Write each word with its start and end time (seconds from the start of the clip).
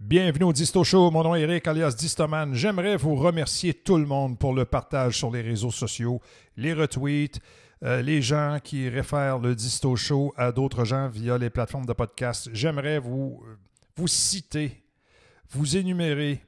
Bienvenue 0.00 0.44
au 0.46 0.52
Disto 0.52 0.82
Show. 0.82 1.10
Mon 1.12 1.22
nom 1.22 1.36
est 1.36 1.42
Eric 1.42 1.68
alias 1.68 1.94
Distoman. 1.96 2.52
J'aimerais 2.52 2.96
vous 2.96 3.14
remercier 3.14 3.74
tout 3.74 3.96
le 3.96 4.06
monde 4.06 4.36
pour 4.38 4.54
le 4.54 4.64
partage 4.64 5.18
sur 5.18 5.30
les 5.30 5.42
réseaux 5.42 5.70
sociaux, 5.70 6.20
les 6.56 6.72
retweets, 6.72 7.38
euh, 7.84 8.02
les 8.02 8.22
gens 8.22 8.58
qui 8.62 8.88
réfèrent 8.88 9.38
le 9.38 9.54
Disto 9.54 9.94
Show 9.94 10.34
à 10.36 10.50
d'autres 10.50 10.84
gens 10.84 11.08
via 11.08 11.38
les 11.38 11.48
plateformes 11.48 11.86
de 11.86 11.92
podcast. 11.92 12.50
J'aimerais 12.52 12.98
vous, 12.98 13.40
vous 13.96 14.08
citer, 14.08 14.82
vous 15.50 15.76
énumérer, 15.76 16.40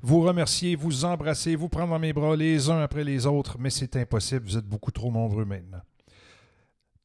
vous 0.00 0.22
remercier, 0.22 0.74
vous 0.74 1.04
embrasser, 1.04 1.54
vous 1.54 1.68
prendre 1.68 1.90
dans 1.90 1.98
mes 1.98 2.14
bras 2.14 2.34
les 2.34 2.70
uns 2.70 2.80
après 2.80 3.04
les 3.04 3.26
autres, 3.26 3.58
mais 3.58 3.68
c'est 3.68 3.94
impossible. 3.96 4.46
Vous 4.46 4.56
êtes 4.56 4.66
beaucoup 4.66 4.90
trop 4.90 5.12
nombreux 5.12 5.44
maintenant. 5.44 5.82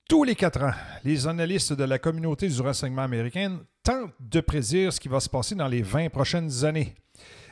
Tous 0.08 0.24
les 0.24 0.36
quatre 0.36 0.62
ans, 0.62 0.74
les 1.04 1.26
analystes 1.26 1.74
de 1.74 1.84
la 1.84 1.98
communauté 1.98 2.48
du 2.48 2.62
renseignement 2.62 3.02
américain 3.02 3.60
tentent 3.82 4.14
de 4.20 4.40
prédire 4.40 4.94
ce 4.94 5.00
qui 5.00 5.08
va 5.08 5.20
se 5.20 5.28
passer 5.28 5.56
dans 5.56 5.68
les 5.68 5.82
20 5.82 6.10
prochaines 6.10 6.64
années. 6.64 6.94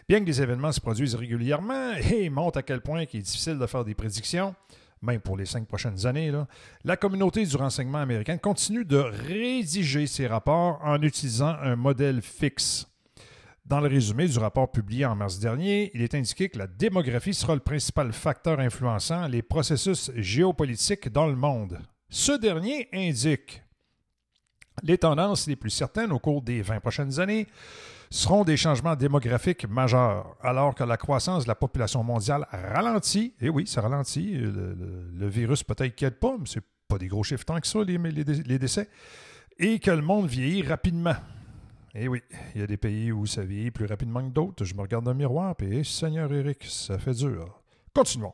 Bien 0.08 0.20
que 0.20 0.26
des 0.26 0.40
événements 0.40 0.72
se 0.72 0.80
produisent 0.80 1.16
régulièrement 1.16 1.94
et 2.12 2.30
montrent 2.30 2.60
à 2.60 2.62
quel 2.62 2.82
point 2.82 3.02
il 3.12 3.18
est 3.18 3.24
difficile 3.24 3.58
de 3.58 3.66
faire 3.66 3.84
des 3.84 3.96
prédictions, 3.96 4.54
même 5.02 5.20
pour 5.20 5.36
les 5.36 5.48
cinq 5.48 5.68
prochaines 5.68 6.06
années, 6.06 6.32
la 6.84 6.96
communauté 6.96 7.44
du 7.44 7.56
renseignement 7.58 7.98
américain 7.98 8.38
continue 8.38 8.86
de 8.86 8.98
rédiger 8.98 10.06
ses 10.06 10.28
rapports 10.28 10.80
en 10.84 11.02
utilisant 11.02 11.56
un 11.60 11.76
modèle 11.76 12.22
fixe. 12.22 12.86
Dans 13.66 13.80
le 13.80 13.88
résumé 13.88 14.28
du 14.28 14.38
rapport 14.38 14.72
publié 14.72 15.08
en 15.08 15.16
mars 15.16 15.40
dernier, 15.40 15.90
il 15.96 16.04
est 16.04 16.14
indiqué 16.14 16.50
que 16.50 16.60
la 16.60 16.68
démographie 16.68 17.34
sera 17.34 17.56
le 17.56 17.62
principal 17.62 18.14
facteur 18.14 18.60
influençant 18.60 19.28
les 19.28 19.42
processus 19.42 20.12
géopolitiques 20.16 21.10
dans 21.10 21.26
le 21.26 21.36
monde. 21.36 21.80
Ce 22.14 22.32
dernier 22.32 22.88
indique 22.94 23.64
les 24.84 25.00
tendances 25.00 25.48
les 25.48 25.56
plus 25.56 25.72
certaines 25.72 26.12
au 26.12 26.20
cours 26.20 26.44
des 26.44 26.62
20 26.62 26.80
prochaines 26.80 27.20
années 27.20 27.48
seront 28.12 28.44
des 28.44 28.56
changements 28.56 28.96
démographiques 28.96 29.68
majeurs, 29.68 30.38
alors 30.44 30.76
que 30.76 30.84
la 30.84 30.96
croissance 30.96 31.46
de 31.46 31.48
la 31.48 31.56
population 31.56 32.04
mondiale 32.04 32.46
ralentit. 32.52 33.34
Et 33.42 33.50
oui, 33.50 33.66
ça 33.66 33.82
ralentit. 33.82 34.36
Le, 34.36 35.28
virus 35.28 35.64
peut-être 35.64 35.96
qui 35.96 36.08
pas, 36.12 36.36
mais 36.38 36.46
c'est 36.46 36.64
pas 36.88 37.00
des 37.00 37.08
gros 37.08 37.24
chiffres 37.24 37.46
tant 37.46 37.60
que 37.60 37.66
ça, 37.66 37.80
les, 37.84 38.60
décès. 38.60 38.90
Et 39.58 39.80
que 39.80 39.90
le 39.90 40.04
monde 40.04 40.28
vieillit 40.28 40.62
rapidement. 40.62 41.16
Et 41.96 42.08
oui, 42.08 42.22
il 42.54 42.62
y 42.62 42.64
a 42.64 42.68
des 42.68 42.78
pays 42.78 43.12
où 43.12 43.26
ça 43.26 43.42
vieillit 43.42 43.72
plus 43.72 43.88
rapidement 43.88 44.22
que 44.22 44.32
d'autres. 44.32 44.66
Je 44.66 44.76
me 44.76 44.82
regarde 44.82 45.04
dans 45.04 45.14
le 45.14 45.18
miroir, 45.18 45.56
et 45.64 45.84
Seigneur 45.84 46.32
Eric, 46.32 46.64
ça 46.66 47.00
fait 47.00 47.16
dur. 47.16 47.63
Continuons. 47.94 48.34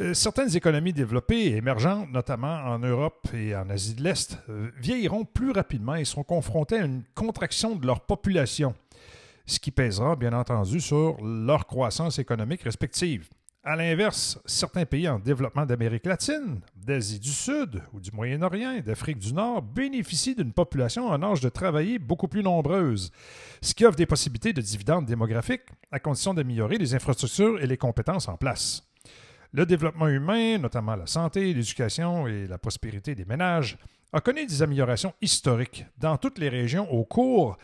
Euh, 0.00 0.14
certaines 0.14 0.56
économies 0.56 0.92
développées 0.92 1.46
et 1.46 1.56
émergentes, 1.56 2.10
notamment 2.10 2.54
en 2.64 2.78
Europe 2.78 3.26
et 3.34 3.54
en 3.54 3.68
Asie 3.68 3.94
de 3.94 4.02
l'Est, 4.02 4.38
euh, 4.48 4.70
vieilliront 4.78 5.24
plus 5.24 5.50
rapidement 5.50 5.96
et 5.96 6.04
seront 6.04 6.22
confrontées 6.22 6.78
à 6.78 6.84
une 6.84 7.02
contraction 7.14 7.74
de 7.74 7.86
leur 7.86 8.00
population, 8.00 8.74
ce 9.46 9.58
qui 9.58 9.72
pèsera 9.72 10.14
bien 10.14 10.32
entendu 10.32 10.80
sur 10.80 11.16
leur 11.24 11.66
croissance 11.66 12.18
économique 12.20 12.62
respective. 12.62 13.28
À 13.66 13.76
l'inverse, 13.76 14.38
certains 14.44 14.84
pays 14.84 15.08
en 15.08 15.18
développement 15.18 15.64
d'Amérique 15.64 16.04
latine, 16.04 16.60
d'Asie 16.76 17.18
du 17.18 17.30
Sud 17.30 17.82
ou 17.94 18.00
du 18.00 18.10
Moyen-Orient 18.12 18.72
et 18.72 18.82
d'Afrique 18.82 19.18
du 19.18 19.32
Nord 19.32 19.62
bénéficient 19.62 20.34
d'une 20.34 20.52
population 20.52 21.06
en 21.06 21.22
âge 21.22 21.40
de 21.40 21.48
travailler 21.48 21.98
beaucoup 21.98 22.28
plus 22.28 22.42
nombreuse, 22.42 23.10
ce 23.62 23.72
qui 23.72 23.86
offre 23.86 23.96
des 23.96 24.04
possibilités 24.04 24.52
de 24.52 24.60
dividendes 24.60 25.06
démographiques 25.06 25.64
à 25.90 25.98
condition 25.98 26.34
d'améliorer 26.34 26.76
les 26.76 26.94
infrastructures 26.94 27.58
et 27.58 27.66
les 27.66 27.78
compétences 27.78 28.28
en 28.28 28.36
place. 28.36 28.86
Le 29.50 29.64
développement 29.64 30.08
humain, 30.08 30.58
notamment 30.58 30.94
la 30.94 31.06
santé, 31.06 31.54
l'éducation 31.54 32.26
et 32.26 32.46
la 32.46 32.58
prospérité 32.58 33.14
des 33.14 33.24
ménages, 33.24 33.78
a 34.12 34.20
connu 34.20 34.44
des 34.44 34.60
améliorations 34.60 35.14
historiques 35.22 35.86
dans 35.96 36.18
toutes 36.18 36.36
les 36.36 36.50
régions 36.50 36.92
au 36.92 37.04
cours 37.04 37.56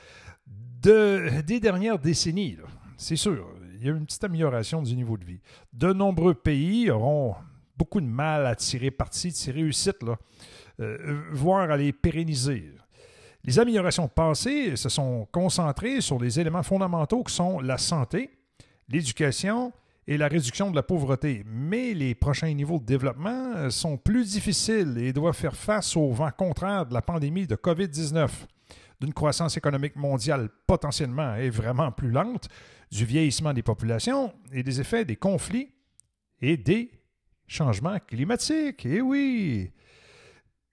de, 0.81 1.43
des 1.43 1.61
dernières 1.61 1.99
décennies. 1.99 2.56
C'est 2.97 3.17
sûr, 3.17 3.47
il 3.80 3.86
y 3.86 3.91
a 3.91 3.92
une 3.92 4.04
petite 4.04 4.24
amélioration 4.24 4.82
du 4.82 4.94
niveau 4.94 5.16
de 5.16 5.24
vie. 5.24 5.41
De 5.72 5.92
nombreux 5.92 6.34
pays 6.34 6.91
auront 6.91 7.34
beaucoup 7.78 8.00
de 8.00 8.06
mal 8.06 8.46
à 8.46 8.54
tirer 8.54 8.91
parti 8.91 9.28
de 9.28 9.34
ces 9.34 9.52
réussites, 9.52 10.04
euh, 10.80 11.22
voire 11.32 11.70
à 11.70 11.76
les 11.78 11.92
pérenniser. 11.92 12.72
Les 13.42 13.58
améliorations 13.58 14.06
passées 14.06 14.76
se 14.76 14.90
sont 14.90 15.26
concentrées 15.32 16.02
sur 16.02 16.20
les 16.20 16.38
éléments 16.38 16.62
fondamentaux 16.62 17.22
que 17.22 17.30
sont 17.30 17.60
la 17.60 17.78
santé, 17.78 18.30
l'éducation 18.90 19.72
et 20.06 20.19
la 20.19 20.28
réduction 20.28 20.70
de 20.70 20.76
la 20.76 20.82
pauvreté. 20.82 21.42
Mais 21.46 21.94
les 21.94 22.14
prochains 22.14 22.52
niveaux 22.52 22.80
de 22.80 22.84
développement 22.84 23.52
euh, 23.56 23.70
sont 23.70 23.96
plus 23.96 24.32
difficiles 24.32 24.98
et 24.98 25.14
doivent 25.14 25.34
faire 25.34 25.56
face 25.56 25.96
au 25.96 26.10
vent 26.10 26.30
contraire 26.36 26.84
de 26.84 26.92
la 26.92 27.00
pandémie 27.00 27.46
de 27.46 27.56
COVID-19, 27.56 28.28
d'une 29.00 29.15
croissance 29.15 29.56
économique 29.56 29.97
mondiale 29.97 30.49
potentiellement 30.66 31.34
et 31.37 31.50
vraiment 31.50 31.91
plus 31.91 32.11
lente, 32.11 32.49
du 32.91 33.05
vieillissement 33.05 33.53
des 33.53 33.62
populations 33.62 34.33
et 34.53 34.62
des 34.62 34.81
effets 34.81 35.05
des 35.05 35.16
conflits 35.16 35.71
et 36.41 36.56
des 36.56 36.91
changements 37.47 37.99
climatiques. 38.06 38.84
Eh 38.87 39.00
oui, 39.00 39.71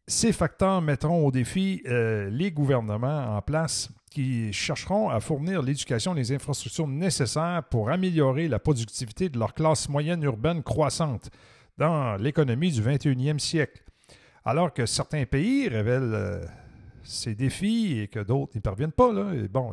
ces 0.08 0.32
facteurs 0.32 0.82
mettront 0.82 1.26
au 1.26 1.32
défi 1.32 1.82
euh, 1.86 2.30
les 2.30 2.52
gouvernements 2.52 3.36
en 3.36 3.42
place 3.42 3.90
qui 4.10 4.52
chercheront 4.54 5.10
à 5.10 5.20
fournir 5.20 5.62
l'éducation 5.62 6.16
et 6.16 6.20
les 6.20 6.32
infrastructures 6.32 6.88
nécessaires 6.88 7.64
pour 7.70 7.90
améliorer 7.90 8.48
la 8.48 8.58
productivité 8.58 9.30
de 9.30 9.38
leur 9.38 9.54
classe 9.54 9.90
moyenne 9.90 10.24
urbaine 10.24 10.64
croissante 10.64 11.30
dans 11.78 12.16
l'économie 12.16 12.72
du 12.72 12.82
21e 12.82 13.38
siècle. 13.38 13.84
Alors 14.46 14.74
que 14.74 14.86
certains 14.86 15.26
pays 15.26 15.68
révèlent 15.68 16.42
euh, 17.08 17.12
ces 17.12 17.36
défis 17.36 18.00
et 18.00 18.08
que 18.08 18.20
d'autres 18.20 18.54
n'y 18.56 18.62
parviennent 18.62 18.92
pas, 18.92 19.12
là, 19.12 19.32
bon, 19.50 19.72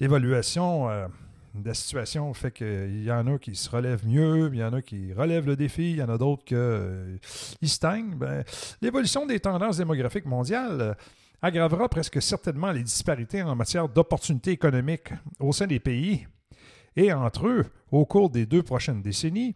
l'évaluation 0.00 0.88
euh, 0.90 1.06
de 1.54 1.68
la 1.68 1.74
situation 1.74 2.32
fait 2.34 2.50
qu'il 2.50 3.02
y 3.02 3.10
en 3.10 3.26
a 3.26 3.38
qui 3.38 3.54
se 3.54 3.70
relèvent 3.70 4.06
mieux, 4.06 4.50
il 4.52 4.58
y 4.58 4.64
en 4.64 4.72
a 4.72 4.82
qui 4.82 5.12
relèvent 5.12 5.46
le 5.46 5.56
défi, 5.56 5.92
il 5.92 5.96
y 5.96 6.02
en 6.02 6.08
a 6.08 6.18
d'autres 6.18 6.44
qui 6.44 6.54
euh, 6.54 7.16
stagnent. 7.62 8.14
Ben, 8.16 8.44
l'évolution 8.82 9.26
des 9.26 9.40
tendances 9.40 9.78
démographiques 9.78 10.26
mondiales 10.26 10.96
aggravera 11.40 11.88
presque 11.88 12.20
certainement 12.20 12.72
les 12.72 12.82
disparités 12.82 13.42
en 13.42 13.54
matière 13.54 13.88
d'opportunités 13.88 14.50
économiques 14.50 15.12
au 15.38 15.52
sein 15.52 15.66
des 15.66 15.80
pays 15.80 16.26
et 16.96 17.12
entre 17.12 17.46
eux 17.46 17.66
au 17.92 18.04
cours 18.04 18.28
des 18.28 18.44
deux 18.44 18.62
prochaines 18.62 19.02
décennies 19.02 19.54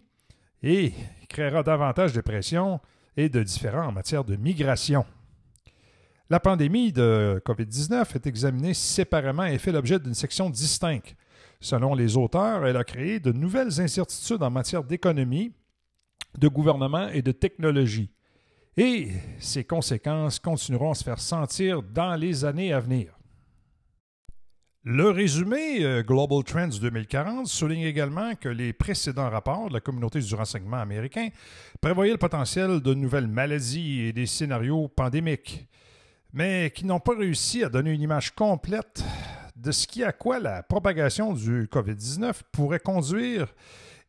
et 0.63 0.93
créera 1.29 1.65
davantage 1.65 2.13
de 2.13 2.21
pression 2.21 2.81
et 3.17 3.29
de 3.29 3.43
différends 3.43 3.89
en 3.89 3.93
matière 3.93 4.25
de 4.25 4.37
migration. 4.37 5.05
La 6.31 6.41
pandémie 6.41 6.93
de 6.93 7.43
COVID-19 7.45 8.15
est 8.15 8.27
examinée 8.27 8.75
séparément 8.75 9.45
et 9.45 9.59
fait 9.59 9.73
l'objet 9.73 9.99
d'une 9.99 10.15
section 10.15 10.51
distincte. 10.51 11.15
Selon 11.61 11.95
les 11.95 12.17
auteurs, 12.17 12.67
elle 12.67 12.77
a 12.77 12.85
créé 12.85 13.21
de 13.21 13.33
nouvelles 13.33 13.81
incertitudes 13.81 14.43
en 14.43 14.51
matière 14.51 14.83
d'économie, 14.83 15.53
de 16.39 16.49
gouvernement 16.49 17.09
et 17.09 17.23
de 17.23 17.33
technologie 17.33 18.11
et 18.77 19.09
ces 19.39 19.65
conséquences 19.65 20.39
continueront 20.39 20.93
à 20.93 20.95
se 20.95 21.05
faire 21.05 21.21
sentir 21.21 21.83
dans 21.83 22.15
les 22.17 22.45
années 22.45 22.73
à 22.73 22.81
venir. 22.81 23.15
Le 24.85 25.11
résumé 25.11 25.85
euh, 25.85 26.03
Global 26.03 26.43
Trends 26.43 26.79
2040 26.81 27.47
souligne 27.47 27.83
également 27.83 28.35
que 28.35 28.49
les 28.49 28.73
précédents 28.73 29.31
rapports 29.31 29.69
de 29.69 29.75
la 29.75 29.81
communauté 29.81 30.19
du 30.19 30.35
renseignement 30.35 30.79
américain 30.79 31.29
prévoyaient 31.81 32.13
le 32.13 32.19
potentiel 32.19 32.81
de 32.81 32.93
nouvelles 32.93 33.29
maladies 33.29 34.01
et 34.01 34.13
des 34.13 34.27
scénarios 34.27 34.89
pandémiques, 34.89 35.69
mais 36.33 36.71
qui 36.75 36.85
n'ont 36.85 37.01
pas 37.01 37.17
réussi 37.17 37.63
à 37.63 37.69
donner 37.69 37.93
une 37.93 38.03
image 38.03 38.35
complète 38.35 39.05
de 39.57 39.71
ce 39.71 39.87
qui 39.87 40.03
à 40.03 40.13
quoi 40.13 40.39
la 40.39 40.63
propagation 40.63 41.33
du 41.33 41.67
COVID-19 41.67 42.41
pourrait 42.51 42.81
conduire 42.81 43.53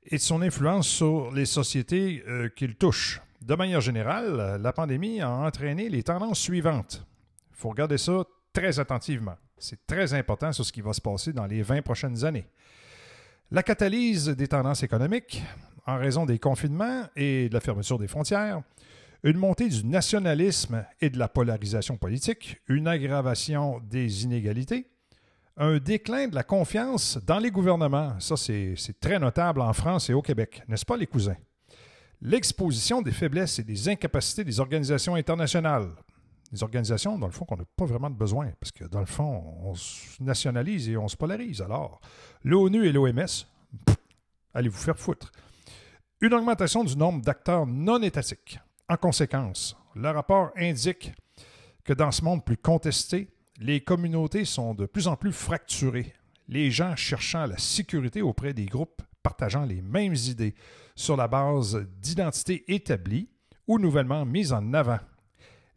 et 0.05 0.15
de 0.15 0.21
son 0.21 0.41
influence 0.41 0.87
sur 0.87 1.31
les 1.31 1.45
sociétés 1.45 2.23
euh, 2.27 2.49
qu'il 2.49 2.75
touche. 2.75 3.21
De 3.41 3.55
manière 3.55 3.81
générale, 3.81 4.59
la 4.61 4.73
pandémie 4.73 5.21
a 5.21 5.29
entraîné 5.29 5.89
les 5.89 6.03
tendances 6.03 6.39
suivantes. 6.39 7.05
Il 7.51 7.57
faut 7.57 7.69
regarder 7.69 7.97
ça 7.97 8.23
très 8.53 8.79
attentivement. 8.79 9.35
C'est 9.57 9.85
très 9.85 10.13
important 10.13 10.51
sur 10.51 10.65
ce 10.65 10.71
qui 10.71 10.81
va 10.81 10.93
se 10.93 11.01
passer 11.01 11.33
dans 11.33 11.45
les 11.45 11.61
20 11.61 11.81
prochaines 11.81 12.23
années. 12.25 12.47
La 13.51 13.63
catalyse 13.63 14.29
des 14.29 14.47
tendances 14.47 14.83
économiques, 14.83 15.43
en 15.85 15.97
raison 15.97 16.25
des 16.25 16.39
confinements 16.39 17.03
et 17.15 17.49
de 17.49 17.53
la 17.53 17.59
fermeture 17.59 17.99
des 17.99 18.07
frontières, 18.07 18.61
une 19.23 19.37
montée 19.37 19.69
du 19.69 19.85
nationalisme 19.85 20.85
et 21.01 21.09
de 21.09 21.17
la 21.17 21.27
polarisation 21.27 21.97
politique, 21.97 22.61
une 22.67 22.87
aggravation 22.87 23.79
des 23.79 24.23
inégalités, 24.23 24.87
un 25.57 25.77
déclin 25.77 26.27
de 26.27 26.35
la 26.35 26.43
confiance 26.43 27.17
dans 27.25 27.39
les 27.39 27.51
gouvernements. 27.51 28.19
Ça, 28.19 28.35
c'est 28.35 28.75
très 28.99 29.19
notable 29.19 29.61
en 29.61 29.73
France 29.73 30.09
et 30.09 30.13
au 30.13 30.21
Québec, 30.21 30.63
n'est-ce 30.67 30.85
pas 30.85 30.97
les 30.97 31.07
cousins? 31.07 31.37
l'exposition 32.23 33.01
des 33.01 33.11
faiblesses 33.11 33.59
et 33.59 33.63
des 33.63 33.89
incapacités 33.89 34.43
des 34.43 34.59
organisations 34.59 35.15
internationales. 35.15 35.89
Des 36.51 36.63
organisations, 36.63 37.17
dans 37.17 37.27
le 37.27 37.33
fond, 37.33 37.45
qu'on 37.45 37.57
n'a 37.57 37.65
pas 37.75 37.85
vraiment 37.85 38.09
de 38.09 38.15
besoin, 38.15 38.51
parce 38.59 38.71
que 38.71 38.85
dans 38.85 38.99
le 38.99 39.05
fond, 39.05 39.43
on 39.63 39.75
se 39.75 40.21
nationalise 40.21 40.87
et 40.87 40.97
on 40.97 41.07
se 41.07 41.17
polarise. 41.17 41.61
Alors, 41.61 41.99
l'ONU 42.43 42.85
et 42.85 42.91
l'OMS, 42.91 43.25
allez 44.53 44.69
vous 44.69 44.77
faire 44.77 44.97
foutre. 44.97 45.31
Une 46.21 46.33
augmentation 46.33 46.83
du 46.83 46.95
nombre 46.95 47.21
d'acteurs 47.21 47.65
non 47.65 48.01
étatiques. 48.01 48.59
En 48.89 48.97
conséquence, 48.97 49.77
le 49.95 50.09
rapport 50.09 50.51
indique 50.57 51.13
que 51.83 51.93
dans 51.93 52.11
ce 52.11 52.23
monde 52.23 52.43
plus 52.43 52.57
contesté, 52.57 53.29
les 53.59 53.81
communautés 53.81 54.45
sont 54.45 54.73
de 54.73 54.85
plus 54.85 55.07
en 55.07 55.15
plus 55.15 55.31
fracturées, 55.31 56.13
les 56.49 56.71
gens 56.71 56.95
cherchant 56.95 57.45
la 57.45 57.57
sécurité 57.57 58.21
auprès 58.21 58.53
des 58.53 58.65
groupes 58.65 59.01
partageant 59.21 59.63
les 59.65 59.81
mêmes 59.81 60.15
idées 60.15 60.53
sur 60.95 61.15
la 61.15 61.27
base 61.27 61.87
d'identités 62.01 62.65
établies 62.67 63.29
ou 63.67 63.79
nouvellement 63.79 64.25
mises 64.25 64.51
en 64.51 64.73
avant. 64.73 64.99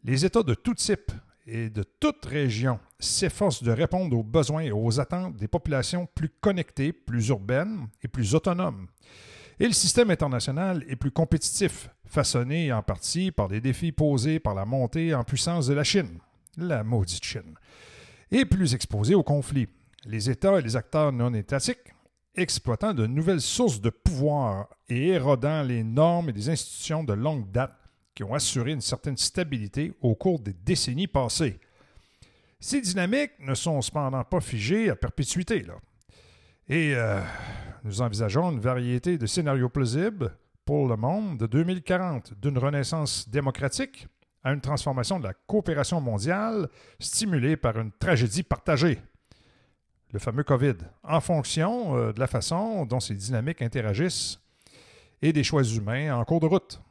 Les 0.03 0.25
États 0.25 0.43
de 0.43 0.53
tout 0.53 0.75
type 0.75 1.11
et 1.45 1.69
de 1.69 1.83
toute 1.83 2.25
région 2.25 2.79
s'efforcent 2.99 3.63
de 3.63 3.71
répondre 3.71 4.17
aux 4.17 4.23
besoins 4.23 4.61
et 4.61 4.71
aux 4.71 4.99
attentes 4.99 5.37
des 5.37 5.47
populations 5.47 6.07
plus 6.13 6.29
connectées, 6.29 6.91
plus 6.91 7.29
urbaines 7.29 7.87
et 8.03 8.09
plus 8.09 8.35
autonomes. 8.35 8.87
Et 9.59 9.65
le 9.65 9.73
système 9.73 10.11
international 10.11 10.85
est 10.87 10.95
plus 10.95 11.11
compétitif, 11.11 11.89
façonné 12.05 12.71
en 12.71 12.83
partie 12.83 13.31
par 13.31 13.47
les 13.47 13.59
défis 13.59 13.91
posés 13.91 14.39
par 14.39 14.53
la 14.53 14.65
montée 14.65 15.15
en 15.15 15.23
puissance 15.23 15.67
de 15.67 15.73
la 15.73 15.83
Chine, 15.83 16.19
la 16.57 16.83
maudite 16.83 17.23
Chine, 17.23 17.55
et 18.31 18.45
plus 18.45 18.75
exposé 18.75 19.15
aux 19.15 19.23
conflits. 19.23 19.67
Les 20.05 20.29
États 20.29 20.59
et 20.59 20.61
les 20.61 20.75
acteurs 20.75 21.11
non 21.11 21.33
étatiques 21.33 21.93
exploitant 22.37 22.93
de 22.93 23.07
nouvelles 23.07 23.41
sources 23.41 23.81
de 23.81 23.89
pouvoir 23.89 24.67
et 24.87 25.07
érodant 25.07 25.63
les 25.63 25.83
normes 25.83 26.29
et 26.29 26.33
les 26.33 26.49
institutions 26.49 27.03
de 27.03 27.13
longue 27.13 27.51
date 27.51 27.73
qui 28.13 28.23
ont 28.23 28.33
assuré 28.33 28.71
une 28.71 28.81
certaine 28.81 29.17
stabilité 29.17 29.91
au 30.01 30.15
cours 30.15 30.39
des 30.39 30.53
décennies 30.53 31.07
passées. 31.07 31.59
Ces 32.59 32.81
dynamiques 32.81 33.39
ne 33.39 33.53
sont 33.53 33.81
cependant 33.81 34.23
pas 34.23 34.39
figées 34.39 34.89
à 34.89 34.95
perpétuité. 34.95 35.65
Et 36.69 36.93
euh, 36.95 37.21
nous 37.87 38.01
envisageons 38.01 38.51
une 38.51 38.59
variété 38.59 39.17
de 39.17 39.25
scénarios 39.25 39.69
plausibles 39.69 40.35
pour 40.65 40.87
le 40.87 40.97
monde 40.97 41.37
de 41.37 41.47
2040, 41.47 42.33
d'une 42.39 42.57
renaissance 42.57 43.29
démocratique 43.29 44.07
à 44.43 44.51
une 44.51 44.61
transformation 44.61 45.19
de 45.19 45.23
la 45.23 45.33
coopération 45.33 46.01
mondiale 46.01 46.67
stimulée 46.99 47.55
par 47.55 47.79
une 47.79 47.91
tragédie 47.91 48.43
partagée 48.43 48.99
le 50.13 50.19
fameux 50.19 50.43
COVID, 50.43 50.75
en 51.03 51.19
fonction 51.19 51.97
euh, 51.97 52.13
de 52.13 52.19
la 52.19 52.27
façon 52.27 52.85
dont 52.85 52.99
ces 52.99 53.13
dynamiques 53.13 53.61
interagissent 53.61 54.39
et 55.21 55.33
des 55.33 55.43
choix 55.43 55.63
humains 55.63 56.15
en 56.15 56.23
cours 56.23 56.39
de 56.39 56.45
route. 56.45 56.81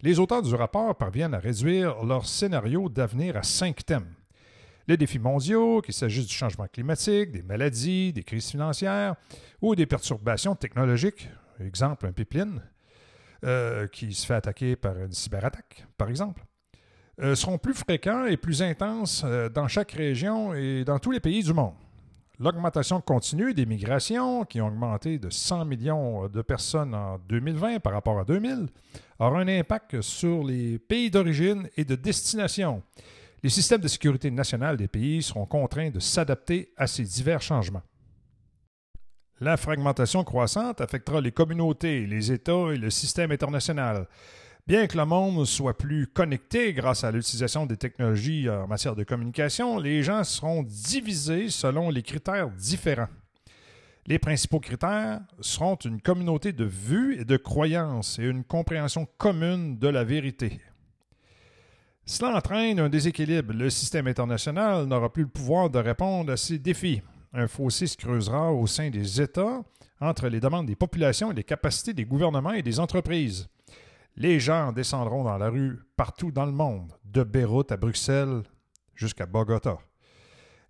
Les 0.00 0.18
auteurs 0.18 0.42
du 0.42 0.54
rapport 0.54 0.96
parviennent 0.96 1.34
à 1.34 1.38
réduire 1.38 2.02
leur 2.04 2.26
scénario 2.26 2.88
d'avenir 2.88 3.36
à 3.36 3.42
cinq 3.42 3.84
thèmes. 3.84 4.14
Les 4.90 4.96
défis 4.96 5.20
mondiaux, 5.20 5.80
qu'il 5.82 5.94
s'agisse 5.94 6.26
du 6.26 6.34
changement 6.34 6.66
climatique, 6.66 7.30
des 7.30 7.42
maladies, 7.42 8.12
des 8.12 8.24
crises 8.24 8.50
financières 8.50 9.14
ou 9.62 9.76
des 9.76 9.86
perturbations 9.86 10.56
technologiques, 10.56 11.28
exemple 11.60 12.08
un 12.08 12.12
pipeline 12.12 12.60
euh, 13.44 13.86
qui 13.86 14.12
se 14.12 14.26
fait 14.26 14.34
attaquer 14.34 14.74
par 14.74 14.98
une 14.98 15.12
cyberattaque, 15.12 15.86
par 15.96 16.08
exemple, 16.08 16.44
euh, 17.22 17.36
seront 17.36 17.56
plus 17.56 17.74
fréquents 17.74 18.24
et 18.24 18.36
plus 18.36 18.62
intenses 18.62 19.24
dans 19.54 19.68
chaque 19.68 19.92
région 19.92 20.54
et 20.54 20.82
dans 20.84 20.98
tous 20.98 21.12
les 21.12 21.20
pays 21.20 21.44
du 21.44 21.52
monde. 21.52 21.74
L'augmentation 22.40 23.00
continue 23.00 23.54
des 23.54 23.66
migrations, 23.66 24.44
qui 24.44 24.60
ont 24.60 24.66
augmenté 24.66 25.20
de 25.20 25.30
100 25.30 25.66
millions 25.66 26.26
de 26.26 26.42
personnes 26.42 26.96
en 26.96 27.18
2020 27.28 27.78
par 27.78 27.92
rapport 27.92 28.18
à 28.18 28.24
2000, 28.24 28.66
aura 29.20 29.38
un 29.38 29.46
impact 29.46 30.00
sur 30.00 30.42
les 30.42 30.80
pays 30.80 31.12
d'origine 31.12 31.68
et 31.76 31.84
de 31.84 31.94
destination. 31.94 32.82
Les 33.42 33.50
systèmes 33.50 33.80
de 33.80 33.88
sécurité 33.88 34.30
nationale 34.30 34.76
des 34.76 34.88
pays 34.88 35.22
seront 35.22 35.46
contraints 35.46 35.90
de 35.90 36.00
s'adapter 36.00 36.72
à 36.76 36.86
ces 36.86 37.04
divers 37.04 37.40
changements. 37.40 37.82
La 39.40 39.56
fragmentation 39.56 40.22
croissante 40.24 40.82
affectera 40.82 41.22
les 41.22 41.32
communautés, 41.32 42.06
les 42.06 42.30
États 42.30 42.72
et 42.72 42.76
le 42.76 42.90
système 42.90 43.32
international. 43.32 44.06
Bien 44.66 44.86
que 44.86 44.98
le 44.98 45.06
monde 45.06 45.46
soit 45.46 45.78
plus 45.78 46.06
connecté 46.06 46.74
grâce 46.74 47.02
à 47.02 47.10
l'utilisation 47.10 47.64
des 47.64 47.78
technologies 47.78 48.50
en 48.50 48.66
matière 48.66 48.94
de 48.94 49.04
communication, 49.04 49.78
les 49.78 50.02
gens 50.02 50.22
seront 50.22 50.62
divisés 50.62 51.48
selon 51.48 51.88
les 51.88 52.02
critères 52.02 52.50
différents. 52.50 53.08
Les 54.06 54.18
principaux 54.18 54.60
critères 54.60 55.20
seront 55.40 55.76
une 55.76 56.02
communauté 56.02 56.52
de 56.52 56.64
vues 56.64 57.18
et 57.18 57.24
de 57.24 57.38
croyances 57.38 58.18
et 58.18 58.24
une 58.24 58.44
compréhension 58.44 59.08
commune 59.16 59.78
de 59.78 59.88
la 59.88 60.04
vérité. 60.04 60.60
Cela 62.04 62.36
entraîne 62.36 62.80
un 62.80 62.88
déséquilibre. 62.88 63.52
Le 63.52 63.70
système 63.70 64.06
international 64.06 64.86
n'aura 64.86 65.12
plus 65.12 65.22
le 65.22 65.28
pouvoir 65.28 65.70
de 65.70 65.78
répondre 65.78 66.32
à 66.32 66.36
ces 66.36 66.58
défis. 66.58 67.02
Un 67.32 67.46
fossé 67.46 67.86
se 67.86 67.96
creusera 67.96 68.52
au 68.52 68.66
sein 68.66 68.90
des 68.90 69.20
États 69.20 69.62
entre 70.00 70.28
les 70.28 70.40
demandes 70.40 70.66
des 70.66 70.76
populations 70.76 71.30
et 71.30 71.34
les 71.34 71.44
capacités 71.44 71.92
des 71.92 72.04
gouvernements 72.04 72.52
et 72.52 72.62
des 72.62 72.80
entreprises. 72.80 73.48
Les 74.16 74.40
gens 74.40 74.72
descendront 74.72 75.24
dans 75.24 75.38
la 75.38 75.48
rue 75.48 75.78
partout 75.96 76.32
dans 76.32 76.46
le 76.46 76.52
monde, 76.52 76.92
de 77.04 77.22
Beyrouth 77.22 77.70
à 77.72 77.76
Bruxelles 77.76 78.42
jusqu'à 78.94 79.26
Bogota. 79.26 79.78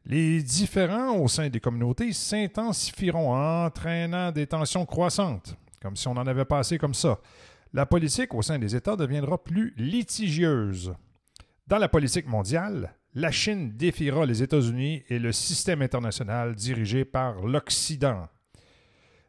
Les 0.05 0.43
différends 0.43 1.17
au 1.17 1.29
sein 1.29 1.49
des 1.49 1.61
communautés 1.61 2.13
s'intensifieront, 2.13 3.35
entraînant 3.35 4.33
des 4.33 4.47
tensions 4.47 4.87
croissantes, 4.87 5.57
comme 5.81 5.97
si 5.97 6.09
on 6.09 6.13
en 6.13 6.27
avait 6.27 6.45
passé 6.45 6.79
comme 6.79 6.95
ça. 6.95 7.19
La 7.73 7.87
politique 7.87 8.35
au 8.35 8.43
sein 8.43 8.59
des 8.59 8.75
États 8.75 8.97
deviendra 8.97 9.43
plus 9.43 9.75
litigieuse. 9.77 10.95
Dans 11.67 11.79
la 11.79 11.89
politique 11.89 12.27
mondiale, 12.27 12.95
la 13.15 13.31
Chine 13.31 13.73
défiera 13.77 14.27
les 14.27 14.43
États-Unis 14.43 15.03
et 15.09 15.19
le 15.19 15.33
système 15.33 15.83
international 15.83 16.55
dirigé 16.55 17.05
par 17.05 17.43
l'Occident. 17.43 18.29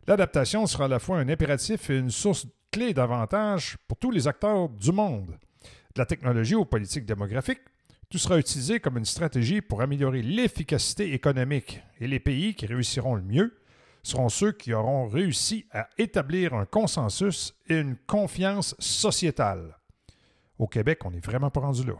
L'adaptation 0.07 0.65
sera 0.65 0.85
à 0.85 0.87
la 0.87 0.99
fois 0.99 1.19
un 1.19 1.29
impératif 1.29 1.89
et 1.89 1.97
une 1.97 2.11
source 2.11 2.47
clé 2.71 2.93
d'avantage 2.93 3.77
pour 3.87 3.97
tous 3.97 4.11
les 4.11 4.27
acteurs 4.27 4.69
du 4.69 4.91
monde. 4.91 5.37
De 5.95 5.99
la 5.99 6.05
technologie 6.05 6.55
aux 6.55 6.65
politiques 6.65 7.05
démographiques, 7.05 7.61
tout 8.09 8.17
sera 8.17 8.37
utilisé 8.37 8.79
comme 8.79 8.97
une 8.97 9.05
stratégie 9.05 9.61
pour 9.61 9.81
améliorer 9.81 10.21
l'efficacité 10.21 11.13
économique 11.13 11.81
et 11.99 12.07
les 12.07 12.19
pays 12.19 12.55
qui 12.55 12.65
réussiront 12.65 13.15
le 13.15 13.21
mieux 13.21 13.57
seront 14.03 14.29
ceux 14.29 14.51
qui 14.51 14.73
auront 14.73 15.07
réussi 15.07 15.65
à 15.71 15.87
établir 15.97 16.53
un 16.53 16.65
consensus 16.65 17.53
et 17.67 17.77
une 17.77 17.95
confiance 17.95 18.75
sociétale. 18.79 19.77
Au 20.57 20.67
Québec, 20.67 21.05
on 21.05 21.11
n'est 21.11 21.19
vraiment 21.19 21.51
pas 21.51 21.61
rendu 21.61 21.85
là. 21.85 21.93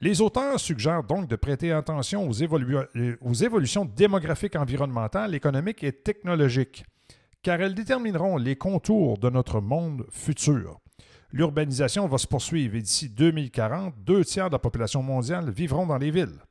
Les 0.00 0.20
auteurs 0.20 0.58
suggèrent 0.58 1.04
donc 1.04 1.28
de 1.28 1.36
prêter 1.36 1.72
attention 1.72 2.26
aux, 2.26 2.42
aux 2.42 3.34
évolutions 3.34 3.84
démographiques, 3.84 4.56
environnementales, 4.56 5.34
économiques 5.34 5.84
et 5.84 5.92
technologiques 5.92 6.84
car 7.42 7.60
elles 7.60 7.74
détermineront 7.74 8.36
les 8.36 8.56
contours 8.56 9.18
de 9.18 9.30
notre 9.30 9.60
monde 9.60 10.06
futur. 10.10 10.80
L'urbanisation 11.32 12.06
va 12.06 12.18
se 12.18 12.26
poursuivre 12.26 12.74
et 12.74 12.82
d'ici 12.82 13.08
2040, 13.08 13.94
deux 13.98 14.24
tiers 14.24 14.48
de 14.48 14.54
la 14.54 14.58
population 14.58 15.02
mondiale 15.02 15.50
vivront 15.50 15.86
dans 15.86 15.98
les 15.98 16.10
villes. 16.10 16.42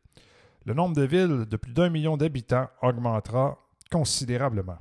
Le 0.65 0.73
nombre 0.73 0.95
de 0.95 1.03
villes 1.03 1.45
de 1.45 1.57
plus 1.57 1.73
d'un 1.73 1.89
million 1.89 2.17
d'habitants 2.17 2.67
augmentera 2.81 3.57
considérablement. 3.91 4.77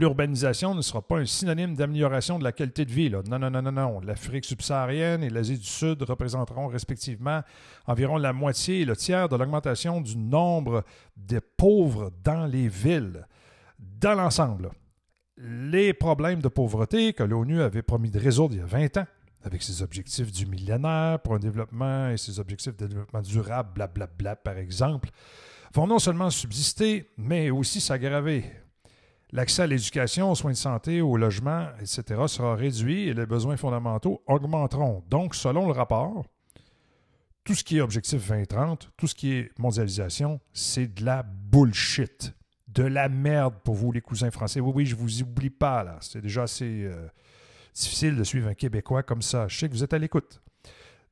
L'urbanisation 0.00 0.74
ne 0.74 0.80
sera 0.80 1.02
pas 1.02 1.18
un 1.18 1.26
synonyme 1.26 1.74
d'amélioration 1.74 2.38
de 2.38 2.44
la 2.44 2.52
qualité 2.52 2.86
de 2.86 2.90
vie. 2.90 3.10
Non, 3.10 3.38
non, 3.38 3.50
non, 3.50 3.70
non. 3.70 4.00
L'Afrique 4.00 4.46
subsaharienne 4.46 5.22
et 5.22 5.28
l'Asie 5.28 5.58
du 5.58 5.66
Sud 5.66 6.00
représenteront 6.00 6.68
respectivement 6.68 7.42
environ 7.86 8.16
la 8.16 8.32
moitié 8.32 8.80
et 8.80 8.84
le 8.86 8.96
tiers 8.96 9.28
de 9.28 9.36
l'augmentation 9.36 10.00
du 10.00 10.16
nombre 10.16 10.84
de 11.18 11.38
pauvres 11.38 12.10
dans 12.24 12.46
les 12.46 12.66
villes 12.68 13.26
dans 13.78 14.14
l'ensemble, 14.14 14.70
les 15.36 15.92
problèmes 15.92 16.40
de 16.40 16.48
pauvreté 16.48 17.12
que 17.12 17.22
l'ONU 17.22 17.60
avait 17.60 17.82
promis 17.82 18.10
de 18.10 18.18
résoudre 18.18 18.54
il 18.54 18.60
y 18.60 18.62
a 18.62 18.66
20 18.66 18.96
ans, 18.96 19.06
avec 19.42 19.62
ses 19.62 19.82
objectifs 19.82 20.32
du 20.32 20.46
millénaire 20.46 21.20
pour 21.20 21.34
un 21.34 21.38
développement 21.38 22.08
et 22.08 22.16
ses 22.16 22.40
objectifs 22.40 22.74
de 22.74 22.86
développement 22.86 23.20
durable, 23.20 23.68
blablabla, 23.74 24.36
par 24.36 24.56
exemple, 24.56 25.10
vont 25.74 25.86
non 25.86 25.98
seulement 25.98 26.30
subsister, 26.30 27.10
mais 27.18 27.50
aussi 27.50 27.82
s'aggraver. 27.82 28.44
L'accès 29.32 29.62
à 29.62 29.66
l'éducation, 29.66 30.30
aux 30.30 30.34
soins 30.34 30.50
de 30.50 30.56
santé, 30.56 31.00
au 31.00 31.16
logement, 31.16 31.68
etc. 31.80 32.02
sera 32.26 32.56
réduit 32.56 33.08
et 33.08 33.14
les 33.14 33.26
besoins 33.26 33.56
fondamentaux 33.56 34.22
augmenteront. 34.26 35.04
Donc, 35.08 35.34
selon 35.34 35.66
le 35.66 35.72
rapport, 35.72 36.24
tout 37.44 37.54
ce 37.54 37.62
qui 37.62 37.78
est 37.78 37.80
objectif 37.80 38.28
2030, 38.28 38.90
tout 38.96 39.06
ce 39.06 39.14
qui 39.14 39.32
est 39.32 39.58
mondialisation, 39.58 40.40
c'est 40.52 40.92
de 40.92 41.04
la 41.04 41.22
bullshit 41.22 42.34
de 42.68 42.84
la 42.84 43.08
merde 43.08 43.54
pour 43.64 43.74
vous, 43.74 43.92
les 43.92 44.00
cousins 44.00 44.30
français. 44.30 44.60
Oui, 44.60 44.72
oui, 44.74 44.86
je 44.86 44.94
vous 44.94 45.22
oublie 45.22 45.50
pas, 45.50 45.82
là. 45.82 45.98
C'est 46.00 46.20
déjà 46.20 46.44
assez 46.44 46.84
euh, 46.84 47.08
difficile 47.74 48.16
de 48.16 48.24
suivre 48.24 48.48
un 48.48 48.54
Québécois 48.54 49.02
comme 49.02 49.22
ça. 49.22 49.48
Je 49.48 49.58
sais 49.58 49.68
que 49.68 49.74
vous 49.74 49.84
êtes 49.84 49.92
à 49.92 49.98
l'écoute. 49.98 50.40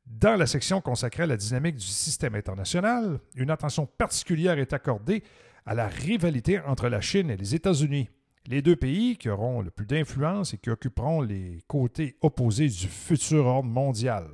Dans 0.06 0.36
la 0.36 0.46
section 0.46 0.80
consacrée 0.80 1.24
à 1.24 1.26
la 1.26 1.36
dynamique 1.36 1.76
du 1.76 1.86
système 1.86 2.34
international, 2.34 3.20
une 3.34 3.50
attention 3.50 3.86
particulière 3.86 4.58
est 4.58 4.72
accordée 4.72 5.22
à 5.68 5.74
la 5.74 5.86
rivalité 5.86 6.60
entre 6.60 6.88
la 6.88 7.02
Chine 7.02 7.28
et 7.28 7.36
les 7.36 7.54
États-Unis, 7.54 8.08
les 8.46 8.62
deux 8.62 8.74
pays 8.74 9.18
qui 9.18 9.28
auront 9.28 9.60
le 9.60 9.70
plus 9.70 9.84
d'influence 9.84 10.54
et 10.54 10.56
qui 10.56 10.70
occuperont 10.70 11.20
les 11.20 11.58
côtés 11.66 12.16
opposés 12.22 12.68
du 12.68 12.88
futur 12.88 13.44
ordre 13.44 13.68
mondial. 13.68 14.28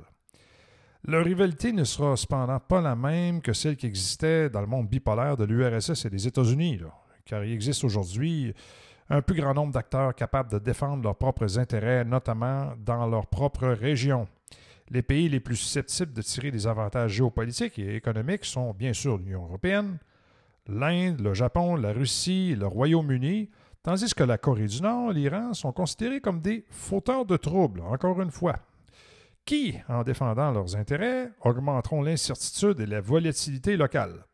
Leur 1.03 1.25
rivalité 1.25 1.73
ne 1.73 1.83
sera 1.83 2.15
cependant 2.15 2.61
pas 2.61 2.79
la 2.79 2.95
même 2.95 3.41
que 3.41 3.51
celle 3.51 3.75
qui 3.75 3.85
existait 3.85 4.49
dans 4.49 4.61
le 4.61 4.67
monde 4.67 4.87
bipolaire 4.87 5.35
de 5.35 5.43
l'URSS 5.43 6.05
et 6.05 6.09
des 6.09 6.25
États-Unis 6.25 6.79
car 7.25 7.43
il 7.43 7.51
existe 7.51 7.83
aujourd'hui 7.83 8.53
un 9.09 9.21
plus 9.21 9.35
grand 9.35 9.53
nombre 9.53 9.73
d'acteurs 9.73 10.15
capables 10.15 10.49
de 10.49 10.59
défendre 10.59 11.03
leurs 11.03 11.17
propres 11.17 11.59
intérêts, 11.59 12.05
notamment 12.05 12.71
dans 12.77 13.07
leur 13.07 13.27
propre 13.27 13.67
région. 13.67 14.25
Les 14.89 15.01
pays 15.01 15.27
les 15.27 15.41
plus 15.41 15.57
susceptibles 15.57 16.13
de 16.13 16.21
tirer 16.21 16.51
des 16.51 16.65
avantages 16.65 17.11
géopolitiques 17.11 17.77
et 17.77 17.97
économiques 17.97 18.45
sont 18.45 18.73
bien 18.73 18.93
sûr 18.93 19.17
l'Union 19.17 19.43
européenne, 19.43 19.97
l'Inde, 20.67 21.21
le 21.21 21.33
Japon, 21.33 21.75
la 21.75 21.93
Russie 21.93 22.55
le 22.55 22.67
Royaume-Uni, 22.67 23.49
tandis 23.83 24.13
que 24.13 24.23
la 24.23 24.37
Corée 24.37 24.67
du 24.67 24.81
Nord 24.81 25.11
l'Iran 25.11 25.53
sont 25.53 25.71
considérés 25.71 26.21
comme 26.21 26.41
des 26.41 26.65
fauteurs 26.69 27.25
de 27.25 27.37
troubles, 27.37 27.81
encore 27.81 28.21
une 28.21 28.31
fois, 28.31 28.55
qui, 29.45 29.75
en 29.87 30.03
défendant 30.03 30.51
leurs 30.51 30.75
intérêts, 30.75 31.31
augmenteront 31.41 32.01
l'incertitude 32.01 32.79
et 32.79 32.85
la 32.85 33.01
volatilité 33.01 33.77
locale? 33.77 34.25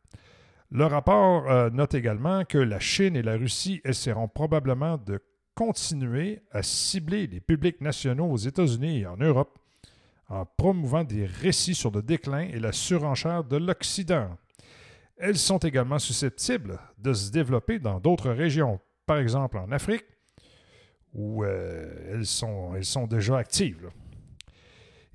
Le 0.74 0.86
rapport 0.86 1.52
euh, 1.52 1.70
note 1.70 1.96
également 1.96 2.46
que 2.46 2.58
la 2.58 2.80
Chine 2.80 3.18
et 3.18 3.22
la 3.22 3.36
Russie 3.36 3.82
essaieront 3.84 4.30
probablement 4.30 4.98
de 4.98 5.20
continuer 5.54 6.42
à 6.52 6.64
cibler 6.64 7.28
les 7.28 7.42
publics 7.42 7.82
nationaux 7.82 8.32
aux 8.32 8.38
États-Unis 8.38 9.02
et 9.02 9.06
en 9.06 9.18
Europe 9.18 9.60
en 10.30 10.46
promouvant 10.46 11.04
des 11.04 11.26
récits 11.26 11.76
sur 11.76 11.92
le 11.92 12.02
déclin 12.02 12.44
et 12.44 12.60
la 12.60 12.72
surenchère 12.72 13.44
de 13.44 13.58
l'Occident. 13.58 14.30
Elles 15.24 15.38
sont 15.38 15.60
également 15.60 16.00
susceptibles 16.00 16.80
de 16.98 17.13
se 17.13 17.30
développer 17.30 17.78
dans 17.78 18.00
d'autres 18.00 18.32
régions, 18.32 18.80
par 19.06 19.20
exemple 19.20 19.60
en 19.60 19.72
Afrique, 19.72 20.06
où 21.13 21.44
euh, 21.44 22.12
elles, 22.12 22.25
sont, 22.25 23.06
déjà 23.08 23.38
actives. 23.38 23.92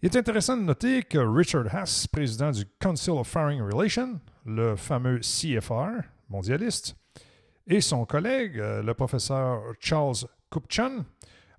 Il 0.00 0.06
est 0.06 0.16
intéressant 0.16 0.56
de 0.56 0.62
noter 0.62 1.02
que 1.02 1.18
Richard 1.18 1.74
Haas, 1.74 2.06
président 2.06 2.52
du 2.52 2.64
Council 2.78 3.14
of 3.14 3.26
Foreign 3.26 3.60
Relations, 3.60 4.20
le 4.44 4.76
fameux 4.76 5.18
CFR 5.18 6.06
mondialiste, 6.28 6.94
et 7.66 7.80
son 7.80 8.04
collègue, 8.06 8.60
euh, 8.60 8.84
le 8.84 8.94
professeur 8.94 9.60
Charles 9.80 10.28
Kupchan, 10.52 11.04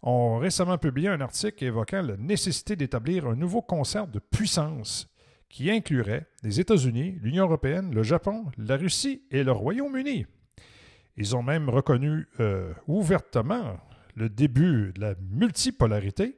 ont 0.03 0.37
récemment 0.37 0.77
publié 0.77 1.09
un 1.09 1.19
article 1.19 1.65
évoquant 1.65 2.01
la 2.01 2.15
nécessité 2.15 2.77
d'établir 2.77 3.27
un 3.27 3.35
nouveau 3.35 3.61
concert 3.61 4.07
de 4.07 4.19
puissance 4.19 5.09
qui 5.49 5.71
inclurait 5.71 6.27
les 6.43 6.59
États-Unis, 6.59 7.17
l'Union 7.21 7.45
européenne, 7.45 7.93
le 7.93 8.03
Japon, 8.03 8.45
la 8.57 8.77
Russie 8.77 9.23
et 9.31 9.43
le 9.43 9.51
Royaume-Uni. 9.51 10.25
Ils 11.15 11.35
ont 11.35 11.43
même 11.43 11.69
reconnu 11.69 12.27
euh, 12.39 12.73
ouvertement 12.87 13.79
le 14.15 14.29
début 14.29 14.91
de 14.93 15.01
la 15.01 15.15
multipolarité 15.31 16.35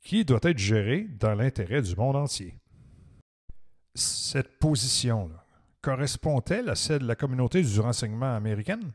qui 0.00 0.24
doit 0.24 0.40
être 0.42 0.58
gérée 0.58 1.06
dans 1.18 1.34
l'intérêt 1.34 1.82
du 1.82 1.94
monde 1.96 2.16
entier. 2.16 2.54
Cette 3.94 4.58
position 4.58 5.30
correspond-elle 5.82 6.68
à 6.68 6.74
celle 6.74 7.00
de 7.00 7.06
la 7.06 7.16
communauté 7.16 7.62
du 7.62 7.80
renseignement 7.80 8.34
américaine? 8.34 8.92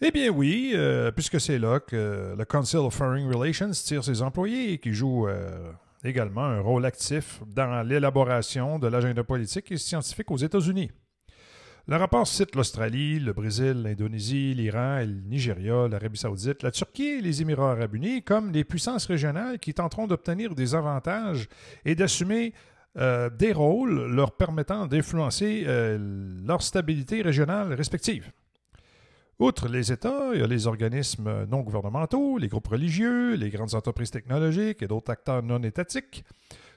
Eh 0.00 0.10
bien 0.10 0.30
oui, 0.30 0.72
euh, 0.74 1.10
puisque 1.12 1.40
c'est 1.40 1.58
là 1.58 1.80
que 1.80 2.34
le 2.36 2.44
Council 2.44 2.78
of 2.78 2.94
Foreign 2.94 3.28
Relations 3.32 3.70
tire 3.70 4.02
ses 4.02 4.22
employés 4.22 4.72
et 4.72 4.78
qui 4.78 4.92
joue 4.92 5.28
euh, 5.28 5.72
également 6.04 6.44
un 6.44 6.60
rôle 6.60 6.84
actif 6.84 7.42
dans 7.46 7.82
l'élaboration 7.82 8.78
de 8.78 8.86
l'agenda 8.86 9.24
politique 9.24 9.72
et 9.72 9.78
scientifique 9.78 10.30
aux 10.30 10.36
États-Unis. 10.36 10.90
Le 11.86 11.96
rapport 11.96 12.26
cite 12.26 12.54
l'Australie, 12.56 13.20
le 13.20 13.34
Brésil, 13.34 13.82
l'Indonésie, 13.82 14.54
l'Iran, 14.54 15.00
le 15.00 15.20
Nigeria, 15.28 15.86
l'Arabie 15.86 16.18
saoudite, 16.18 16.62
la 16.62 16.70
Turquie 16.70 17.18
et 17.18 17.20
les 17.20 17.42
Émirats 17.42 17.72
arabes 17.72 17.94
unis 17.94 18.22
comme 18.22 18.52
les 18.52 18.64
puissances 18.64 19.04
régionales 19.04 19.58
qui 19.58 19.74
tenteront 19.74 20.06
d'obtenir 20.06 20.54
des 20.54 20.74
avantages 20.74 21.46
et 21.84 21.94
d'assumer 21.94 22.54
euh, 22.96 23.28
des 23.28 23.52
rôles 23.52 24.06
leur 24.06 24.32
permettant 24.32 24.86
d'influencer 24.86 25.64
leur 25.66 26.62
stabilité 26.62 27.20
régionale 27.20 27.74
respective. 27.74 28.30
Outre 29.40 29.66
les 29.68 29.90
États, 29.90 30.30
il 30.32 30.40
y 30.40 30.42
a 30.44 30.46
les 30.46 30.68
organismes 30.68 31.44
non 31.46 31.60
gouvernementaux, 31.60 32.38
les 32.38 32.46
groupes 32.46 32.68
religieux, 32.68 33.34
les 33.34 33.50
grandes 33.50 33.74
entreprises 33.74 34.12
technologiques 34.12 34.80
et 34.82 34.86
d'autres 34.86 35.10
acteurs 35.10 35.42
non 35.42 35.60
étatiques 35.62 36.24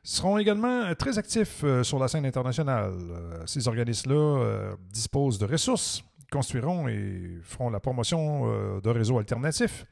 seront 0.04 0.38
également 0.40 0.96
très 0.96 1.20
actifs 1.20 1.64
euh, 1.64 1.84
sur 1.84 2.00
la 2.00 2.08
scène 2.08 2.26
internationale. 2.26 2.94
Euh, 2.94 3.44
ces 3.46 3.68
organismes-là 3.68 4.16
euh, 4.16 4.76
disposent 4.92 5.38
de 5.38 5.46
ressources, 5.46 6.04
construiront 6.32 6.88
et 6.88 7.40
feront 7.44 7.70
la 7.70 7.80
promotion 7.80 8.80
de 8.82 8.90
réseaux 8.90 9.18
alternatifs 9.18 9.86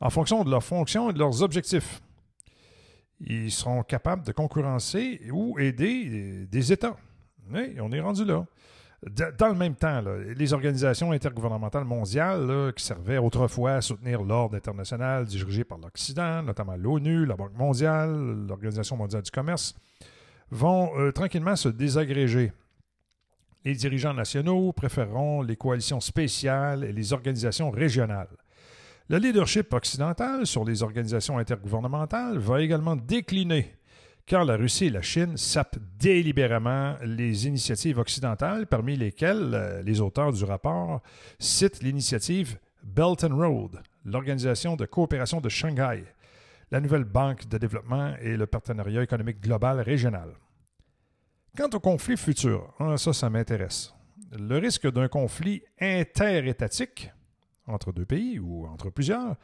en 0.00 0.08
fonction 0.08 0.44
de 0.44 0.50
leurs 0.50 0.64
fonctions 0.64 1.10
et 1.10 1.12
de 1.12 1.18
leurs 1.18 1.42
objectifs. 1.42 2.00
Ils 3.20 3.50
seront 3.50 3.82
capables 3.82 4.24
de 4.24 4.32
concurrencer 4.32 5.20
ou 5.32 5.58
aider 5.58 6.46
des 6.46 6.72
États. 6.72 6.96
Oui, 7.52 7.76
on 7.80 7.92
est 7.92 8.00
rendu 8.00 8.24
là 8.24 8.46
dans 9.08 9.48
le 9.48 9.54
même 9.54 9.76
temps, 9.76 10.02
les 10.36 10.52
organisations 10.52 11.12
intergouvernementales 11.12 11.84
mondiales 11.84 12.72
qui 12.74 12.84
servaient 12.84 13.18
autrefois 13.18 13.74
à 13.74 13.80
soutenir 13.80 14.22
l'ordre 14.22 14.56
international 14.56 15.24
dirigé 15.26 15.62
par 15.62 15.78
l'Occident, 15.78 16.42
notamment 16.42 16.76
l'ONU, 16.76 17.24
la 17.24 17.36
Banque 17.36 17.56
mondiale, 17.56 18.46
l'Organisation 18.48 18.96
mondiale 18.96 19.22
du 19.22 19.30
commerce, 19.30 19.76
vont 20.50 20.90
euh, 20.98 21.12
tranquillement 21.12 21.54
se 21.54 21.68
désagréger. 21.68 22.52
Les 23.64 23.74
dirigeants 23.74 24.14
nationaux 24.14 24.72
préféreront 24.72 25.42
les 25.42 25.56
coalitions 25.56 26.00
spéciales 26.00 26.84
et 26.84 26.92
les 26.92 27.12
organisations 27.12 27.70
régionales. 27.70 28.28
Le 29.08 29.18
leadership 29.18 29.72
occidental 29.72 30.46
sur 30.46 30.64
les 30.64 30.82
organisations 30.82 31.38
intergouvernementales 31.38 32.38
va 32.38 32.60
également 32.60 32.96
décliner 32.96 33.76
car 34.26 34.44
la 34.44 34.56
Russie 34.56 34.86
et 34.86 34.90
la 34.90 35.02
Chine 35.02 35.36
sapent 35.36 35.78
délibérément 35.98 36.96
les 37.02 37.46
initiatives 37.46 37.98
occidentales, 37.98 38.66
parmi 38.66 38.96
lesquelles 38.96 39.52
euh, 39.54 39.82
les 39.82 40.00
auteurs 40.00 40.32
du 40.32 40.44
rapport 40.44 41.00
citent 41.38 41.82
l'initiative 41.82 42.58
Belt 42.82 43.22
and 43.24 43.36
Road, 43.36 43.80
l'Organisation 44.04 44.76
de 44.76 44.84
coopération 44.84 45.40
de 45.40 45.48
Shanghai, 45.48 46.04
la 46.72 46.80
nouvelle 46.80 47.04
banque 47.04 47.46
de 47.48 47.58
développement 47.58 48.14
et 48.20 48.36
le 48.36 48.46
partenariat 48.46 49.02
économique 49.02 49.40
global 49.40 49.80
régional. 49.80 50.34
Quant 51.56 51.70
au 51.72 51.80
conflit 51.80 52.16
futur, 52.16 52.74
hein, 52.80 52.96
ça, 52.96 53.12
ça 53.12 53.30
m'intéresse. 53.30 53.94
Le 54.32 54.58
risque 54.58 54.90
d'un 54.90 55.08
conflit 55.08 55.62
interétatique 55.80 57.10
entre 57.66 57.92
deux 57.92 58.04
pays 58.04 58.38
ou 58.38 58.66
entre 58.66 58.90
plusieurs 58.90 59.36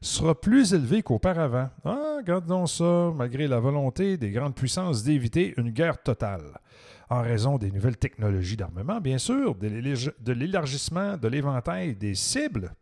sera 0.00 0.38
plus 0.38 0.74
élevé 0.74 1.02
qu'auparavant. 1.02 1.70
Ah, 1.84 2.16
regardons 2.18 2.66
ça, 2.66 3.12
malgré 3.14 3.48
la 3.48 3.60
volonté 3.60 4.16
des 4.16 4.30
grandes 4.30 4.54
puissances 4.54 5.02
d'éviter 5.02 5.54
une 5.56 5.70
guerre 5.70 6.02
totale. 6.02 6.58
En 7.08 7.22
raison 7.22 7.58
des 7.58 7.72
nouvelles 7.72 7.96
technologies 7.96 8.56
d'armement, 8.56 9.00
bien 9.00 9.18
sûr, 9.18 9.56
de 9.56 10.32
l'élargissement 10.32 11.16
de 11.16 11.28
l'éventail 11.28 11.96
des 11.96 12.14
cibles, 12.14 12.72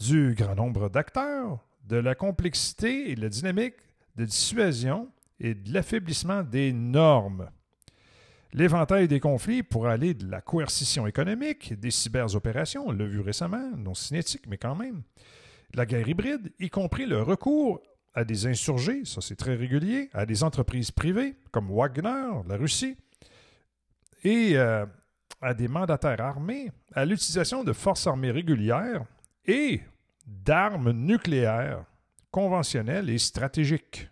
du 0.00 0.34
grand 0.36 0.56
nombre 0.56 0.88
d'acteurs, 0.88 1.58
de 1.84 1.96
la 1.96 2.14
complexité 2.14 3.10
et 3.10 3.14
de 3.14 3.20
la 3.20 3.28
dynamique 3.28 3.74
de 4.16 4.24
dissuasion 4.24 5.08
et 5.40 5.54
de 5.54 5.72
l'affaiblissement 5.72 6.42
des 6.42 6.72
normes. 6.72 7.48
L'éventail 8.52 9.08
des 9.08 9.20
conflits 9.20 9.62
pourrait 9.62 9.92
aller 9.92 10.14
de 10.14 10.30
la 10.30 10.40
coercition 10.40 11.06
économique, 11.06 11.78
des 11.78 11.90
cyberopérations, 11.90 12.84
on 12.86 12.92
l'a 12.92 13.04
vu 13.04 13.20
récemment, 13.20 13.70
non 13.76 13.94
cinétique, 13.94 14.46
mais 14.48 14.56
quand 14.56 14.74
même, 14.74 15.02
la 15.74 15.84
guerre 15.84 16.08
hybride, 16.08 16.52
y 16.58 16.70
compris 16.70 17.04
le 17.04 17.22
recours 17.22 17.82
à 18.14 18.24
des 18.24 18.46
insurgés, 18.46 19.04
ça 19.04 19.20
c'est 19.20 19.36
très 19.36 19.54
régulier, 19.54 20.08
à 20.14 20.24
des 20.24 20.42
entreprises 20.42 20.90
privées 20.90 21.36
comme 21.50 21.70
Wagner, 21.70 22.42
la 22.48 22.56
Russie, 22.56 22.96
et 24.24 24.56
euh, 24.56 24.86
à 25.42 25.54
des 25.54 25.68
mandataires 25.68 26.20
armés, 26.20 26.72
à 26.94 27.04
l'utilisation 27.04 27.64
de 27.64 27.72
forces 27.72 28.06
armées 28.06 28.30
régulières 28.30 29.04
et 29.44 29.82
d'armes 30.26 30.92
nucléaires 30.92 31.84
conventionnelles 32.30 33.10
et 33.10 33.18
stratégiques. 33.18 34.08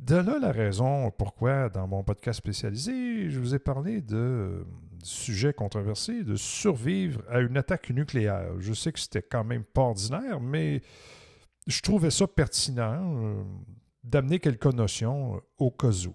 De 0.00 0.16
là 0.16 0.38
la 0.40 0.50
raison 0.50 1.10
pourquoi, 1.10 1.68
dans 1.68 1.86
mon 1.86 2.02
podcast 2.02 2.38
spécialisé, 2.38 3.28
je 3.28 3.38
vous 3.38 3.54
ai 3.54 3.58
parlé 3.58 4.00
de 4.00 4.64
sujets 5.02 5.52
controversés, 5.52 6.24
de 6.24 6.36
survivre 6.36 7.22
à 7.28 7.40
une 7.40 7.58
attaque 7.58 7.90
nucléaire. 7.90 8.58
Je 8.58 8.72
sais 8.72 8.92
que 8.92 8.98
c'était 8.98 9.22
quand 9.22 9.44
même 9.44 9.62
pas 9.62 9.82
ordinaire, 9.82 10.40
mais 10.40 10.80
je 11.66 11.82
trouvais 11.82 12.10
ça 12.10 12.26
pertinent 12.26 13.24
euh, 13.24 13.42
d'amener 14.02 14.38
quelques 14.38 14.72
notions 14.72 15.36
euh, 15.36 15.40
au 15.58 15.70
cas 15.70 15.92
où. 16.06 16.14